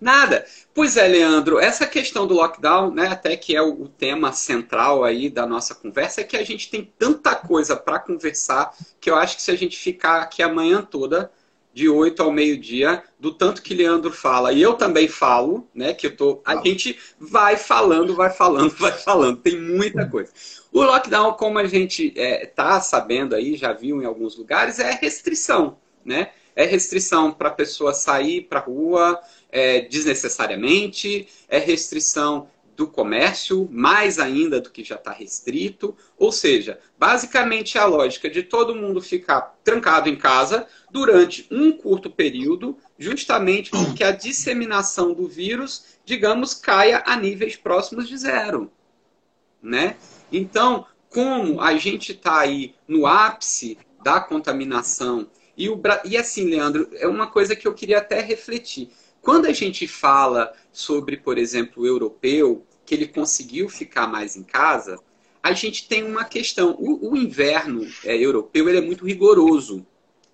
[0.00, 0.44] Nada.
[0.74, 5.30] Pois é, Leandro, essa questão do lockdown, né, até que é o tema central aí
[5.30, 9.36] da nossa conversa, é que a gente tem tanta coisa para conversar que eu acho
[9.36, 11.32] que se a gente ficar aqui a manhã toda,
[11.76, 14.50] de 8 ao meio-dia, do tanto que Leandro fala.
[14.50, 15.92] E eu também falo, né?
[15.92, 16.40] Que eu tô.
[16.42, 19.42] A gente vai falando, vai falando, vai falando.
[19.42, 20.32] Tem muita coisa.
[20.72, 24.78] O lockdown, como a gente está é, tá sabendo aí, já viu em alguns lugares,
[24.78, 26.30] é restrição, né?
[26.56, 29.20] É restrição para a pessoa sair para a rua
[29.52, 35.96] é, desnecessariamente, é restrição do comércio, mais ainda do que já está restrito.
[36.18, 42.10] Ou seja, basicamente a lógica de todo mundo ficar trancado em casa durante um curto
[42.10, 48.70] período, justamente porque a disseminação do vírus, digamos, caia a níveis próximos de zero.
[49.62, 49.96] Né?
[50.30, 56.88] Então, como a gente está aí no ápice da contaminação, e, o, e assim, Leandro,
[56.92, 58.90] é uma coisa que eu queria até refletir.
[59.26, 64.44] Quando a gente fala sobre, por exemplo, o europeu, que ele conseguiu ficar mais em
[64.44, 65.00] casa,
[65.42, 66.76] a gente tem uma questão.
[66.78, 69.84] O, o inverno é, europeu ele é muito rigoroso.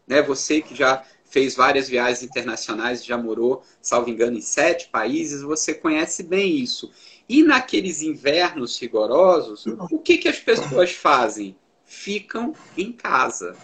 [0.07, 0.20] Né?
[0.20, 5.72] Você que já fez várias viagens internacionais, já morou, salvo engano, em sete países, você
[5.72, 6.90] conhece bem isso.
[7.26, 11.57] E naqueles invernos rigorosos, o que, que as pessoas fazem?
[11.86, 13.57] Ficam em casa.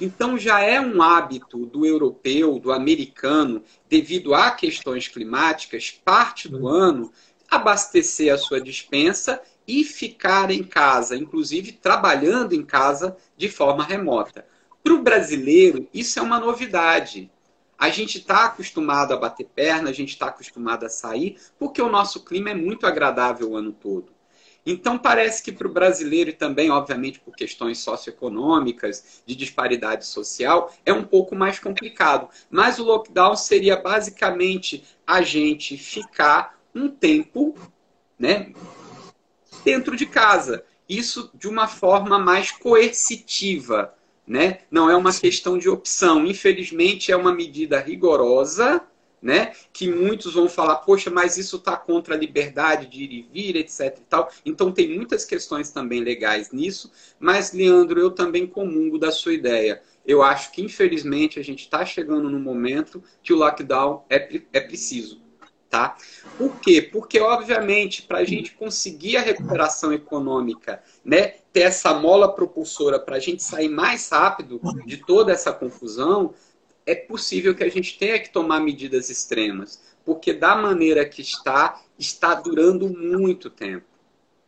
[0.00, 6.68] Então já é um hábito do europeu, do americano, devido a questões climáticas, parte do
[6.68, 7.10] ano,
[7.50, 14.46] abastecer a sua dispensa e ficar em casa, inclusive trabalhando em casa de forma remota.
[14.82, 17.30] Para o brasileiro, isso é uma novidade.
[17.78, 21.90] A gente está acostumado a bater perna, a gente está acostumado a sair, porque o
[21.90, 24.15] nosso clima é muito agradável o ano todo.
[24.66, 30.74] Então, parece que para o brasileiro, e também, obviamente, por questões socioeconômicas, de disparidade social,
[30.84, 32.28] é um pouco mais complicado.
[32.50, 37.54] Mas o lockdown seria basicamente a gente ficar um tempo
[38.18, 38.52] né,
[39.64, 40.64] dentro de casa.
[40.88, 43.94] Isso de uma forma mais coercitiva.
[44.26, 44.62] Né?
[44.68, 46.26] Não é uma questão de opção.
[46.26, 48.82] Infelizmente, é uma medida rigorosa
[49.20, 49.52] né?
[49.72, 53.56] Que muitos vão falar, poxa, mas isso está contra a liberdade de ir e vir,
[53.56, 53.98] etc.
[53.98, 54.30] E tal.
[54.44, 59.82] Então tem muitas questões também legais nisso, mas, Leandro, eu também comungo da sua ideia.
[60.06, 64.60] Eu acho que, infelizmente, a gente está chegando no momento que o lockdown é, é
[64.60, 65.24] preciso.
[65.68, 65.96] Tá?
[66.38, 66.80] Por quê?
[66.80, 73.16] Porque, obviamente, para a gente conseguir a recuperação econômica, né, ter essa mola propulsora para
[73.16, 76.32] a gente sair mais rápido de toda essa confusão,
[76.86, 81.82] é possível que a gente tenha que tomar medidas extremas, porque da maneira que está,
[81.98, 83.84] está durando muito tempo.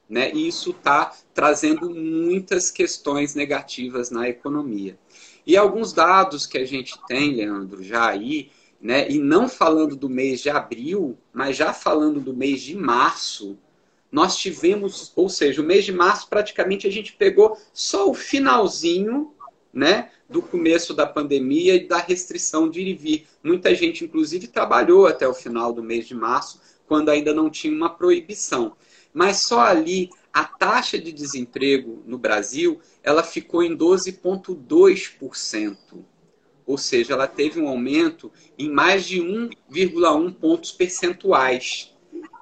[0.08, 0.32] Né?
[0.32, 4.96] E isso está trazendo muitas questões negativas na economia.
[5.44, 9.10] E alguns dados que a gente tem, Leandro, já aí, né?
[9.10, 13.58] e não falando do mês de abril, mas já falando do mês de março,
[14.10, 19.34] nós tivemos, ou seja, o mês de março praticamente a gente pegou só o finalzinho
[19.72, 23.26] né, do começo da pandemia e da restrição de ir e vir.
[23.42, 27.74] Muita gente, inclusive, trabalhou até o final do mês de março, quando ainda não tinha
[27.74, 28.76] uma proibição.
[29.12, 35.76] Mas só ali a taxa de desemprego no Brasil ela ficou em 12,2%.
[36.66, 41.96] Ou seja, ela teve um aumento em mais de 1,1 pontos percentuais.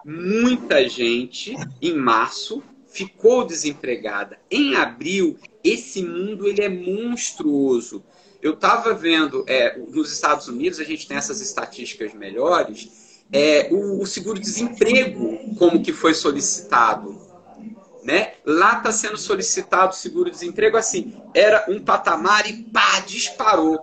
[0.05, 2.61] Muita gente, em março,
[2.97, 4.39] ficou desempregada.
[4.51, 8.03] Em abril, esse mundo ele é monstruoso.
[8.41, 14.01] Eu estava vendo, é, nos Estados Unidos, a gente tem essas estatísticas melhores, é, o,
[14.01, 17.21] o seguro-desemprego, como que foi solicitado.
[18.03, 18.35] Né?
[18.47, 23.79] Lá está sendo solicitado seguro-desemprego assim, era um patamar e pá, disparou.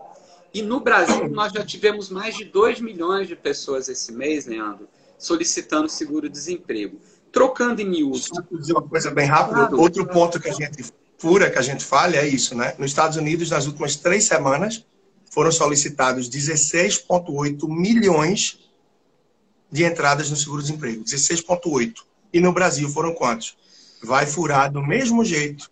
[0.53, 4.87] E no Brasil nós já tivemos mais de 2 milhões de pessoas esse mês, Leandro,
[5.19, 6.99] solicitando seguro-desemprego.
[7.33, 8.29] Trocando em miúdos.
[8.51, 9.67] Dizer uma coisa bem rápida.
[9.67, 9.81] Claro.
[9.81, 10.85] Outro ponto que a gente
[11.17, 12.75] fura, que a gente falha, é isso, né?
[12.77, 14.85] Nos Estados Unidos, nas últimas três semanas,
[15.31, 18.59] foram solicitados 16,8 milhões
[19.71, 21.03] de entradas no seguro-desemprego.
[21.03, 21.93] 16,8.
[22.31, 23.57] E no Brasil foram quantos?
[24.03, 25.71] Vai furar do mesmo jeito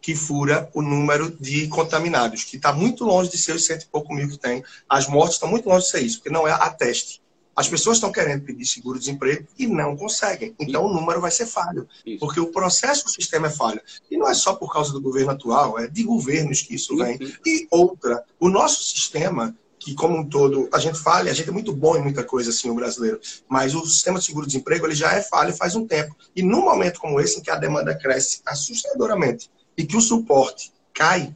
[0.00, 3.86] que fura o número de contaminados, que está muito longe de ser os cento e
[3.86, 4.62] pouco mil que tem.
[4.88, 7.22] As mortes estão muito longe de ser isso, porque não é a teste.
[7.58, 10.54] As pessoas estão querendo pedir seguro-desemprego e não conseguem.
[10.60, 12.20] Então o número vai ser falho, isso.
[12.20, 13.80] porque o processo do sistema é falho.
[14.08, 17.18] E não é só por causa do governo atual, é de governos que isso vem.
[17.44, 21.52] E outra, o nosso sistema que como um todo a gente fala, a gente é
[21.52, 25.12] muito bom em muita coisa assim o brasileiro, mas o sistema de seguro-desemprego ele já
[25.12, 26.14] é falho faz um tempo.
[26.36, 30.72] E num momento como esse em que a demanda cresce assustadoramente e que o suporte
[30.94, 31.34] cai,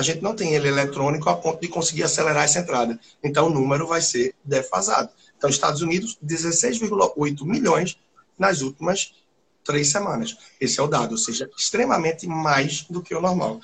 [0.00, 2.98] a gente não tem ele eletrônico a ponto de conseguir acelerar essa entrada.
[3.22, 5.10] Então o número vai ser defasado.
[5.36, 7.98] Então, Estados Unidos, 16,8 milhões
[8.38, 9.12] nas últimas
[9.62, 10.38] três semanas.
[10.58, 13.60] Esse é o dado, ou seja, extremamente mais do que o normal.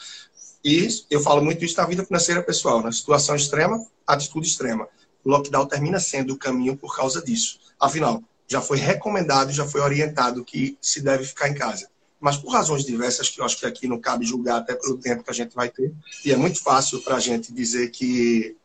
[0.62, 2.82] E eu falo muito isso na vida financeira pessoal.
[2.82, 4.86] Na situação extrema, atitude extrema.
[5.24, 7.58] O lockdown termina sendo o caminho por causa disso.
[7.80, 11.88] Afinal, já foi recomendado, já foi orientado que se deve ficar em casa.
[12.26, 15.22] Mas por razões diversas, que eu acho que aqui não cabe julgar até pelo tempo
[15.22, 15.92] que a gente vai ter,
[16.24, 18.56] e é muito fácil para a gente dizer que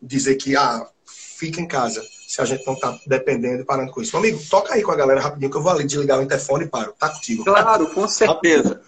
[0.00, 4.00] dizer que ah, fica em casa se a gente não está dependendo e parando com
[4.00, 4.18] isso.
[4.18, 6.64] Meu amigo, toca aí com a galera rapidinho que eu vou ali desligar o interfone
[6.64, 6.94] e paro.
[6.98, 7.44] Tá contigo.
[7.44, 8.80] Claro, com certeza.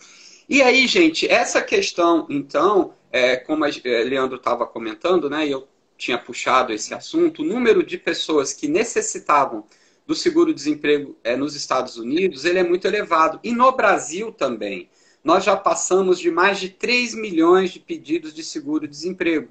[0.49, 5.51] E aí, gente, essa questão, então, é, como a é, Leandro estava comentando, né, e
[5.51, 9.67] eu tinha puxado esse assunto, o número de pessoas que necessitavam
[10.09, 13.39] do seguro-desemprego é, nos Estados Unidos, ele é muito elevado.
[13.45, 14.89] E no Brasil também.
[15.23, 19.49] Nós já passamos de mais de 3 milhões de pedidos de seguro-desemprego,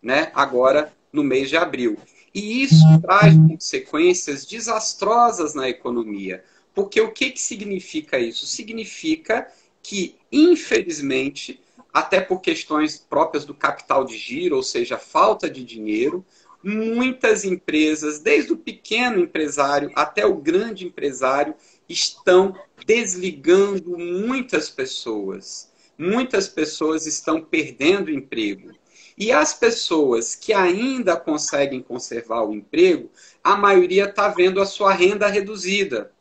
[0.00, 0.32] né?
[0.34, 1.98] agora no mês de abril.
[2.34, 6.42] E isso traz consequências desastrosas na economia.
[6.74, 8.46] Porque o que, que significa isso?
[8.46, 9.46] Significa
[9.82, 11.60] que, infelizmente,
[11.92, 16.24] até por questões próprias do capital de giro, ou seja, falta de dinheiro,
[16.62, 21.54] muitas empresas, desde o pequeno empresário até o grande empresário,
[21.88, 22.54] estão
[22.86, 25.70] desligando muitas pessoas.
[25.98, 28.72] Muitas pessoas estão perdendo emprego.
[29.16, 33.10] E as pessoas que ainda conseguem conservar o emprego,
[33.44, 36.12] a maioria está vendo a sua renda reduzida.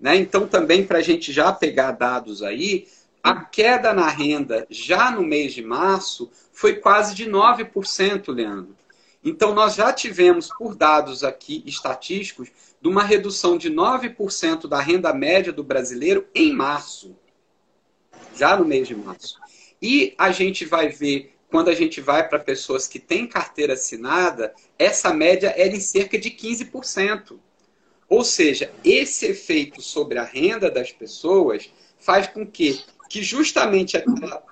[0.00, 0.16] Né?
[0.16, 2.88] Então, também, para a gente já pegar dados aí,
[3.22, 8.77] a queda na renda já no mês de março foi quase de 9%, Leandro.
[9.28, 12.48] Então, nós já tivemos, por dados aqui estatísticos,
[12.80, 17.14] de uma redução de 9% da renda média do brasileiro em março.
[18.34, 19.38] Já no mês de março.
[19.82, 24.54] E a gente vai ver, quando a gente vai para pessoas que têm carteira assinada,
[24.78, 27.38] essa média era em cerca de 15%.
[28.08, 34.42] Ou seja, esse efeito sobre a renda das pessoas faz com que, que justamente aquela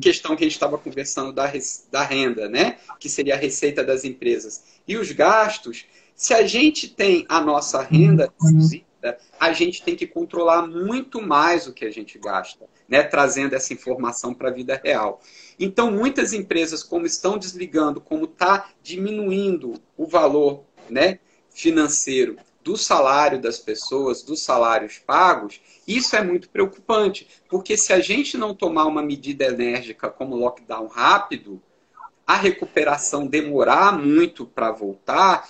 [0.00, 1.50] questão que a gente estava conversando da,
[1.90, 2.78] da renda, né?
[2.98, 7.82] que seria a receita das empresas, e os gastos, se a gente tem a nossa
[7.82, 13.02] renda reduzida, a gente tem que controlar muito mais o que a gente gasta, né?
[13.02, 15.22] trazendo essa informação para a vida real.
[15.58, 21.18] Então, muitas empresas, como estão desligando, como está diminuindo o valor né,
[21.50, 28.00] financeiro do salário das pessoas, dos salários pagos, isso é muito preocupante, porque se a
[28.00, 31.62] gente não tomar uma medida enérgica como lockdown rápido,
[32.26, 35.48] a recuperação demorar muito para voltar,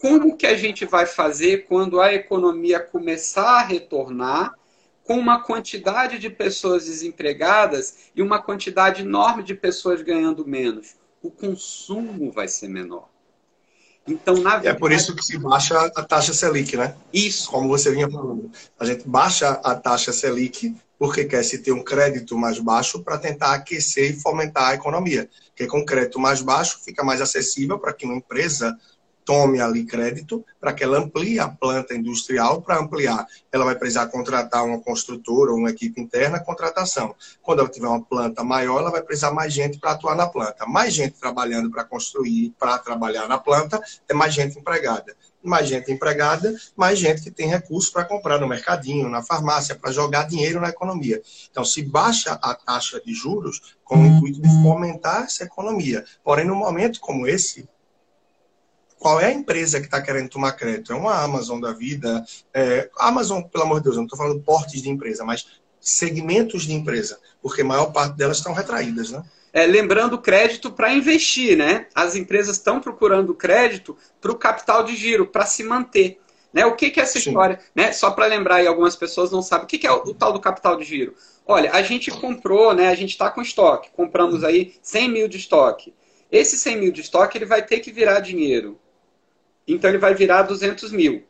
[0.00, 4.54] como que a gente vai fazer quando a economia começar a retornar
[5.02, 10.94] com uma quantidade de pessoas desempregadas e uma quantidade enorme de pessoas ganhando menos?
[11.20, 13.09] O consumo vai ser menor.
[14.10, 14.68] Então, na verdade...
[14.68, 16.94] É por isso que se baixa a taxa Selic, né?
[17.12, 17.50] Isso.
[17.50, 18.50] Como você vinha falando.
[18.78, 23.16] A gente baixa a taxa Selic porque quer se ter um crédito mais baixo para
[23.16, 25.30] tentar aquecer e fomentar a economia.
[25.48, 28.76] Porque com crédito mais baixo fica mais acessível para que uma empresa
[29.30, 32.62] tome ali crédito para que ela amplie a planta industrial.
[32.62, 37.14] Para ampliar, ela vai precisar contratar uma construtora ou uma equipe interna, contratação.
[37.40, 40.66] Quando ela tiver uma planta maior, ela vai precisar mais gente para atuar na planta.
[40.66, 45.14] Mais gente trabalhando para construir, para trabalhar na planta, é mais gente empregada.
[45.40, 49.92] Mais gente empregada, mais gente que tem recurso para comprar no mercadinho, na farmácia, para
[49.92, 51.22] jogar dinheiro na economia.
[51.48, 56.04] Então, se baixa a taxa de juros com o intuito de fomentar essa economia.
[56.24, 57.68] Porém, num momento como esse,
[59.00, 60.92] qual é a empresa que está querendo tomar crédito?
[60.92, 62.22] É uma Amazon da vida?
[62.52, 65.46] É, Amazon, pelo amor de Deus, eu não estou falando portes de empresa, mas
[65.80, 69.24] segmentos de empresa, porque a maior parte delas estão retraídas, né?
[69.54, 71.86] É, lembrando crédito para investir, né?
[71.94, 76.20] As empresas estão procurando crédito para o capital de giro, para se manter.
[76.52, 76.66] Né?
[76.66, 77.30] O que, que é essa Sim.
[77.30, 77.58] história?
[77.74, 77.92] Né?
[77.92, 80.32] Só para lembrar, e algumas pessoas não sabem, o que, que é o, o, tal
[80.32, 81.14] do capital de giro?
[81.46, 82.88] Olha, a gente comprou, né?
[82.88, 85.94] a gente está com estoque, compramos aí 100 mil de estoque.
[86.30, 88.78] Esse 100 mil de estoque ele vai ter que virar dinheiro
[89.66, 91.24] então ele vai virar 200 mil.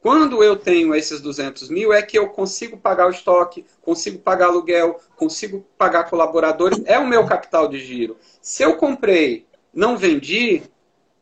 [0.00, 4.46] Quando eu tenho esses 200 mil, é que eu consigo pagar o estoque, consigo pagar
[4.46, 8.16] aluguel, consigo pagar colaboradores, é o meu capital de giro.
[8.40, 10.62] Se eu comprei, não vendi,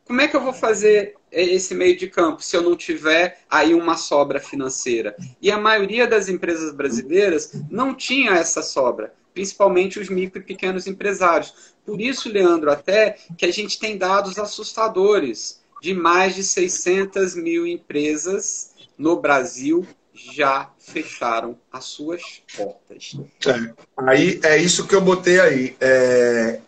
[0.05, 3.73] como é que eu vou fazer esse meio de campo se eu não tiver aí
[3.73, 5.17] uma sobra financeira?
[5.41, 10.87] E a maioria das empresas brasileiras não tinha essa sobra, principalmente os micro e pequenos
[10.87, 11.75] empresários.
[11.87, 17.67] Por isso, Leandro, até que a gente tem dados assustadores de mais de 600 mil
[17.67, 22.23] empresas no Brasil já fecharam as suas
[22.57, 23.15] portas.
[23.47, 25.77] É, aí é isso que eu botei aí.
[25.79, 26.59] É,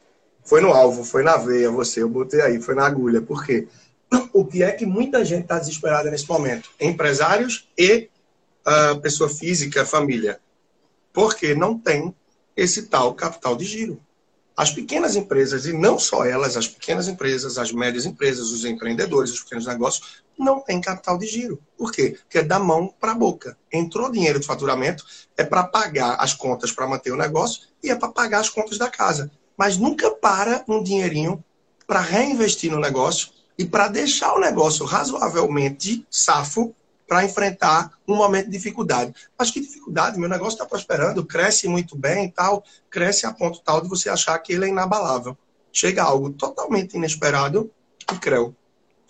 [0.44, 3.22] foi no alvo, foi na veia você, eu botei aí, foi na agulha.
[3.22, 3.66] Por quê?
[4.34, 6.68] O que é que muita gente está desesperada nesse momento?
[6.78, 8.10] Empresários e
[8.66, 10.38] uh, pessoa física, família.
[11.10, 12.14] Porque não tem
[12.54, 13.98] esse tal capital de giro.
[14.56, 19.32] As pequenas empresas, e não só elas, as pequenas empresas, as médias empresas, os empreendedores,
[19.32, 21.60] os pequenos negócios, não têm capital de giro.
[21.76, 22.16] Por quê?
[22.22, 23.56] Porque é da mão para a boca.
[23.70, 25.04] Entrou dinheiro de faturamento,
[25.36, 28.78] é para pagar as contas para manter o negócio e é para pagar as contas
[28.78, 29.30] da casa.
[29.58, 31.44] Mas nunca para um dinheirinho
[31.86, 33.28] para reinvestir no negócio
[33.58, 36.74] e para deixar o negócio razoavelmente safo
[37.06, 39.14] para enfrentar um momento de dificuldade.
[39.38, 40.18] Mas que dificuldade?
[40.18, 44.08] Meu negócio está prosperando, cresce muito bem e tal, cresce a ponto tal de você
[44.08, 45.36] achar que ele é inabalável.
[45.72, 47.70] Chega algo totalmente inesperado
[48.12, 48.54] e creu.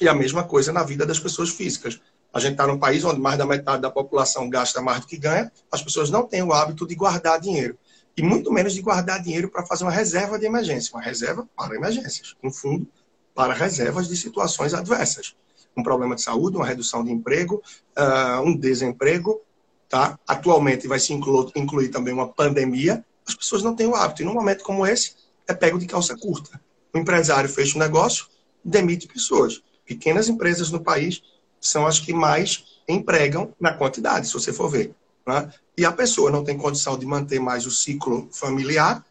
[0.00, 2.00] E a mesma coisa na vida das pessoas físicas.
[2.32, 5.16] A gente está num país onde mais da metade da população gasta mais do que
[5.16, 7.78] ganha, as pessoas não têm o hábito de guardar dinheiro.
[8.14, 11.74] E muito menos de guardar dinheiro para fazer uma reserva de emergência, uma reserva para
[11.74, 12.86] emergências, um fundo
[13.34, 15.34] para reservas de situações adversas.
[15.76, 17.62] Um problema de saúde, uma redução de emprego,
[17.98, 19.40] uh, um desemprego,
[19.88, 20.18] tá?
[20.26, 23.04] Atualmente vai se incluir, incluir também uma pandemia.
[23.26, 24.22] As pessoas não têm o hábito.
[24.22, 25.14] E num momento como esse,
[25.46, 26.60] é pego de calça curta.
[26.94, 28.26] O empresário fecha um negócio,
[28.64, 29.62] demite pessoas.
[29.84, 31.22] Pequenas empresas no país
[31.60, 34.94] são as que mais empregam na quantidade, se você for ver.
[35.26, 35.52] Né?
[35.76, 39.04] E a pessoa não tem condição de manter mais o ciclo familiar,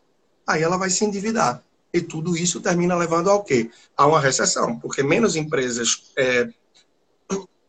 [0.48, 1.64] aí ela vai se endividar.
[1.96, 3.70] E tudo isso termina levando ao quê?
[3.96, 6.50] A uma recessão, porque menos empresas é,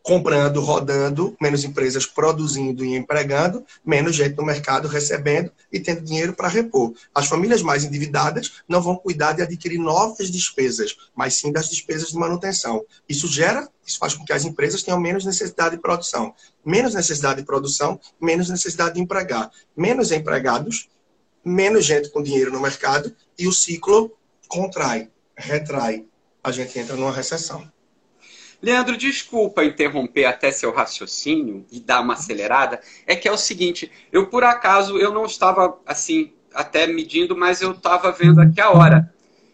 [0.03, 6.33] comprando, rodando, menos empresas produzindo e empregando, menos gente no mercado recebendo e tendo dinheiro
[6.33, 6.93] para repor.
[7.15, 12.09] As famílias mais endividadas não vão cuidar de adquirir novas despesas, mas sim das despesas
[12.09, 12.83] de manutenção.
[13.07, 16.33] Isso gera, isso faz com que as empresas tenham menos necessidade de produção.
[16.65, 19.49] Menos necessidade de produção, menos necessidade de empregar.
[19.73, 20.89] Menos empregados,
[21.45, 24.16] menos gente com dinheiro no mercado e o ciclo
[24.47, 26.05] contrai, retrai.
[26.43, 27.69] A gente entra numa recessão.
[28.61, 32.81] Leandro, desculpa interromper até seu raciocínio e dar uma acelerada.
[33.05, 37.61] É que é o seguinte, eu por acaso eu não estava assim até medindo, mas
[37.61, 39.13] eu estava vendo aqui a hora.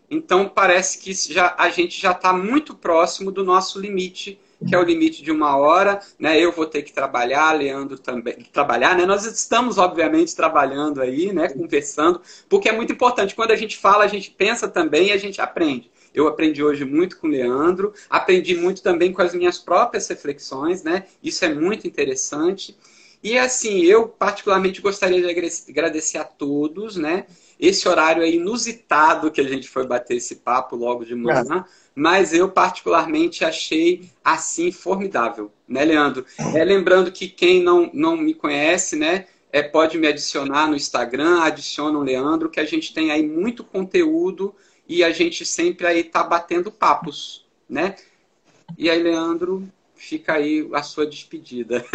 [0.09, 4.79] Então parece que já, a gente já está muito próximo do nosso limite, que é
[4.79, 5.99] o limite de uma hora.
[6.19, 6.39] Né?
[6.39, 8.95] Eu vou ter que trabalhar, Leandro também trabalhar.
[8.95, 9.05] Né?
[9.05, 11.49] Nós estamos obviamente trabalhando aí, né?
[11.49, 13.35] conversando, porque é muito importante.
[13.35, 15.91] Quando a gente fala, a gente pensa também e a gente aprende.
[16.13, 20.83] Eu aprendi hoje muito com o Leandro, aprendi muito também com as minhas próprias reflexões,
[20.83, 21.05] né?
[21.23, 22.77] Isso é muito interessante.
[23.23, 25.29] E assim, eu particularmente gostaria de
[25.69, 27.25] agradecer a todos, né?
[27.59, 31.82] Esse horário é inusitado que a gente foi bater esse papo logo de manhã, é.
[31.95, 36.25] Mas eu particularmente achei assim formidável, né, Leandro?
[36.55, 41.41] É, lembrando que quem não, não me conhece, né, é, pode me adicionar no Instagram,
[41.41, 44.55] adiciona o Leandro, que a gente tem aí muito conteúdo
[44.87, 47.95] e a gente sempre aí tá batendo papos, né?
[48.77, 51.85] E aí, Leandro, fica aí a sua despedida.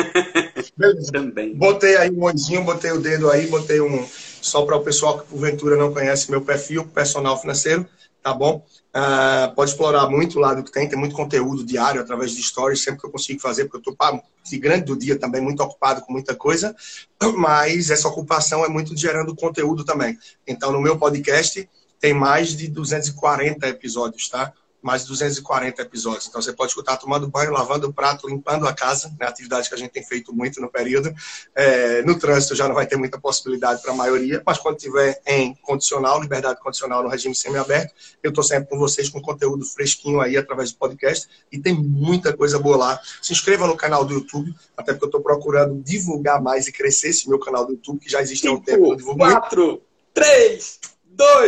[0.77, 1.11] Beleza.
[1.13, 1.55] Também.
[1.55, 5.27] Botei aí um ondinho, botei o dedo aí, botei um só para o pessoal que
[5.27, 7.87] porventura não conhece meu perfil personal financeiro,
[8.23, 8.65] tá bom?
[8.95, 12.83] Uh, pode explorar muito lá do que tem, tem muito conteúdo diário através de stories,
[12.83, 16.03] sempre que eu consigo fazer, porque eu estou de grande do dia também, muito ocupado
[16.03, 16.75] com muita coisa,
[17.37, 20.19] mas essa ocupação é muito gerando conteúdo também.
[20.47, 21.69] Então, no meu podcast,
[22.01, 24.53] tem mais de 240 episódios, tá?
[24.81, 26.27] Mais de 240 episódios.
[26.29, 29.27] Então você pode escutar tomando banho, lavando o prato, limpando a casa, né?
[29.27, 31.13] atividade que a gente tem feito muito no período.
[31.55, 35.21] É, no trânsito já não vai ter muita possibilidade para a maioria, mas quando tiver
[35.27, 40.21] em condicional, liberdade condicional no regime semiaberto, eu estou sempre com vocês com conteúdo fresquinho
[40.21, 43.01] aí através do podcast e tem muita coisa boa lá.
[43.21, 47.09] Se inscreva no canal do YouTube, até porque eu estou procurando divulgar mais e crescer
[47.09, 48.97] esse meu canal do YouTube, que já existe há um tempo.
[49.17, 49.83] Quatro,
[50.15, 51.47] três, dois.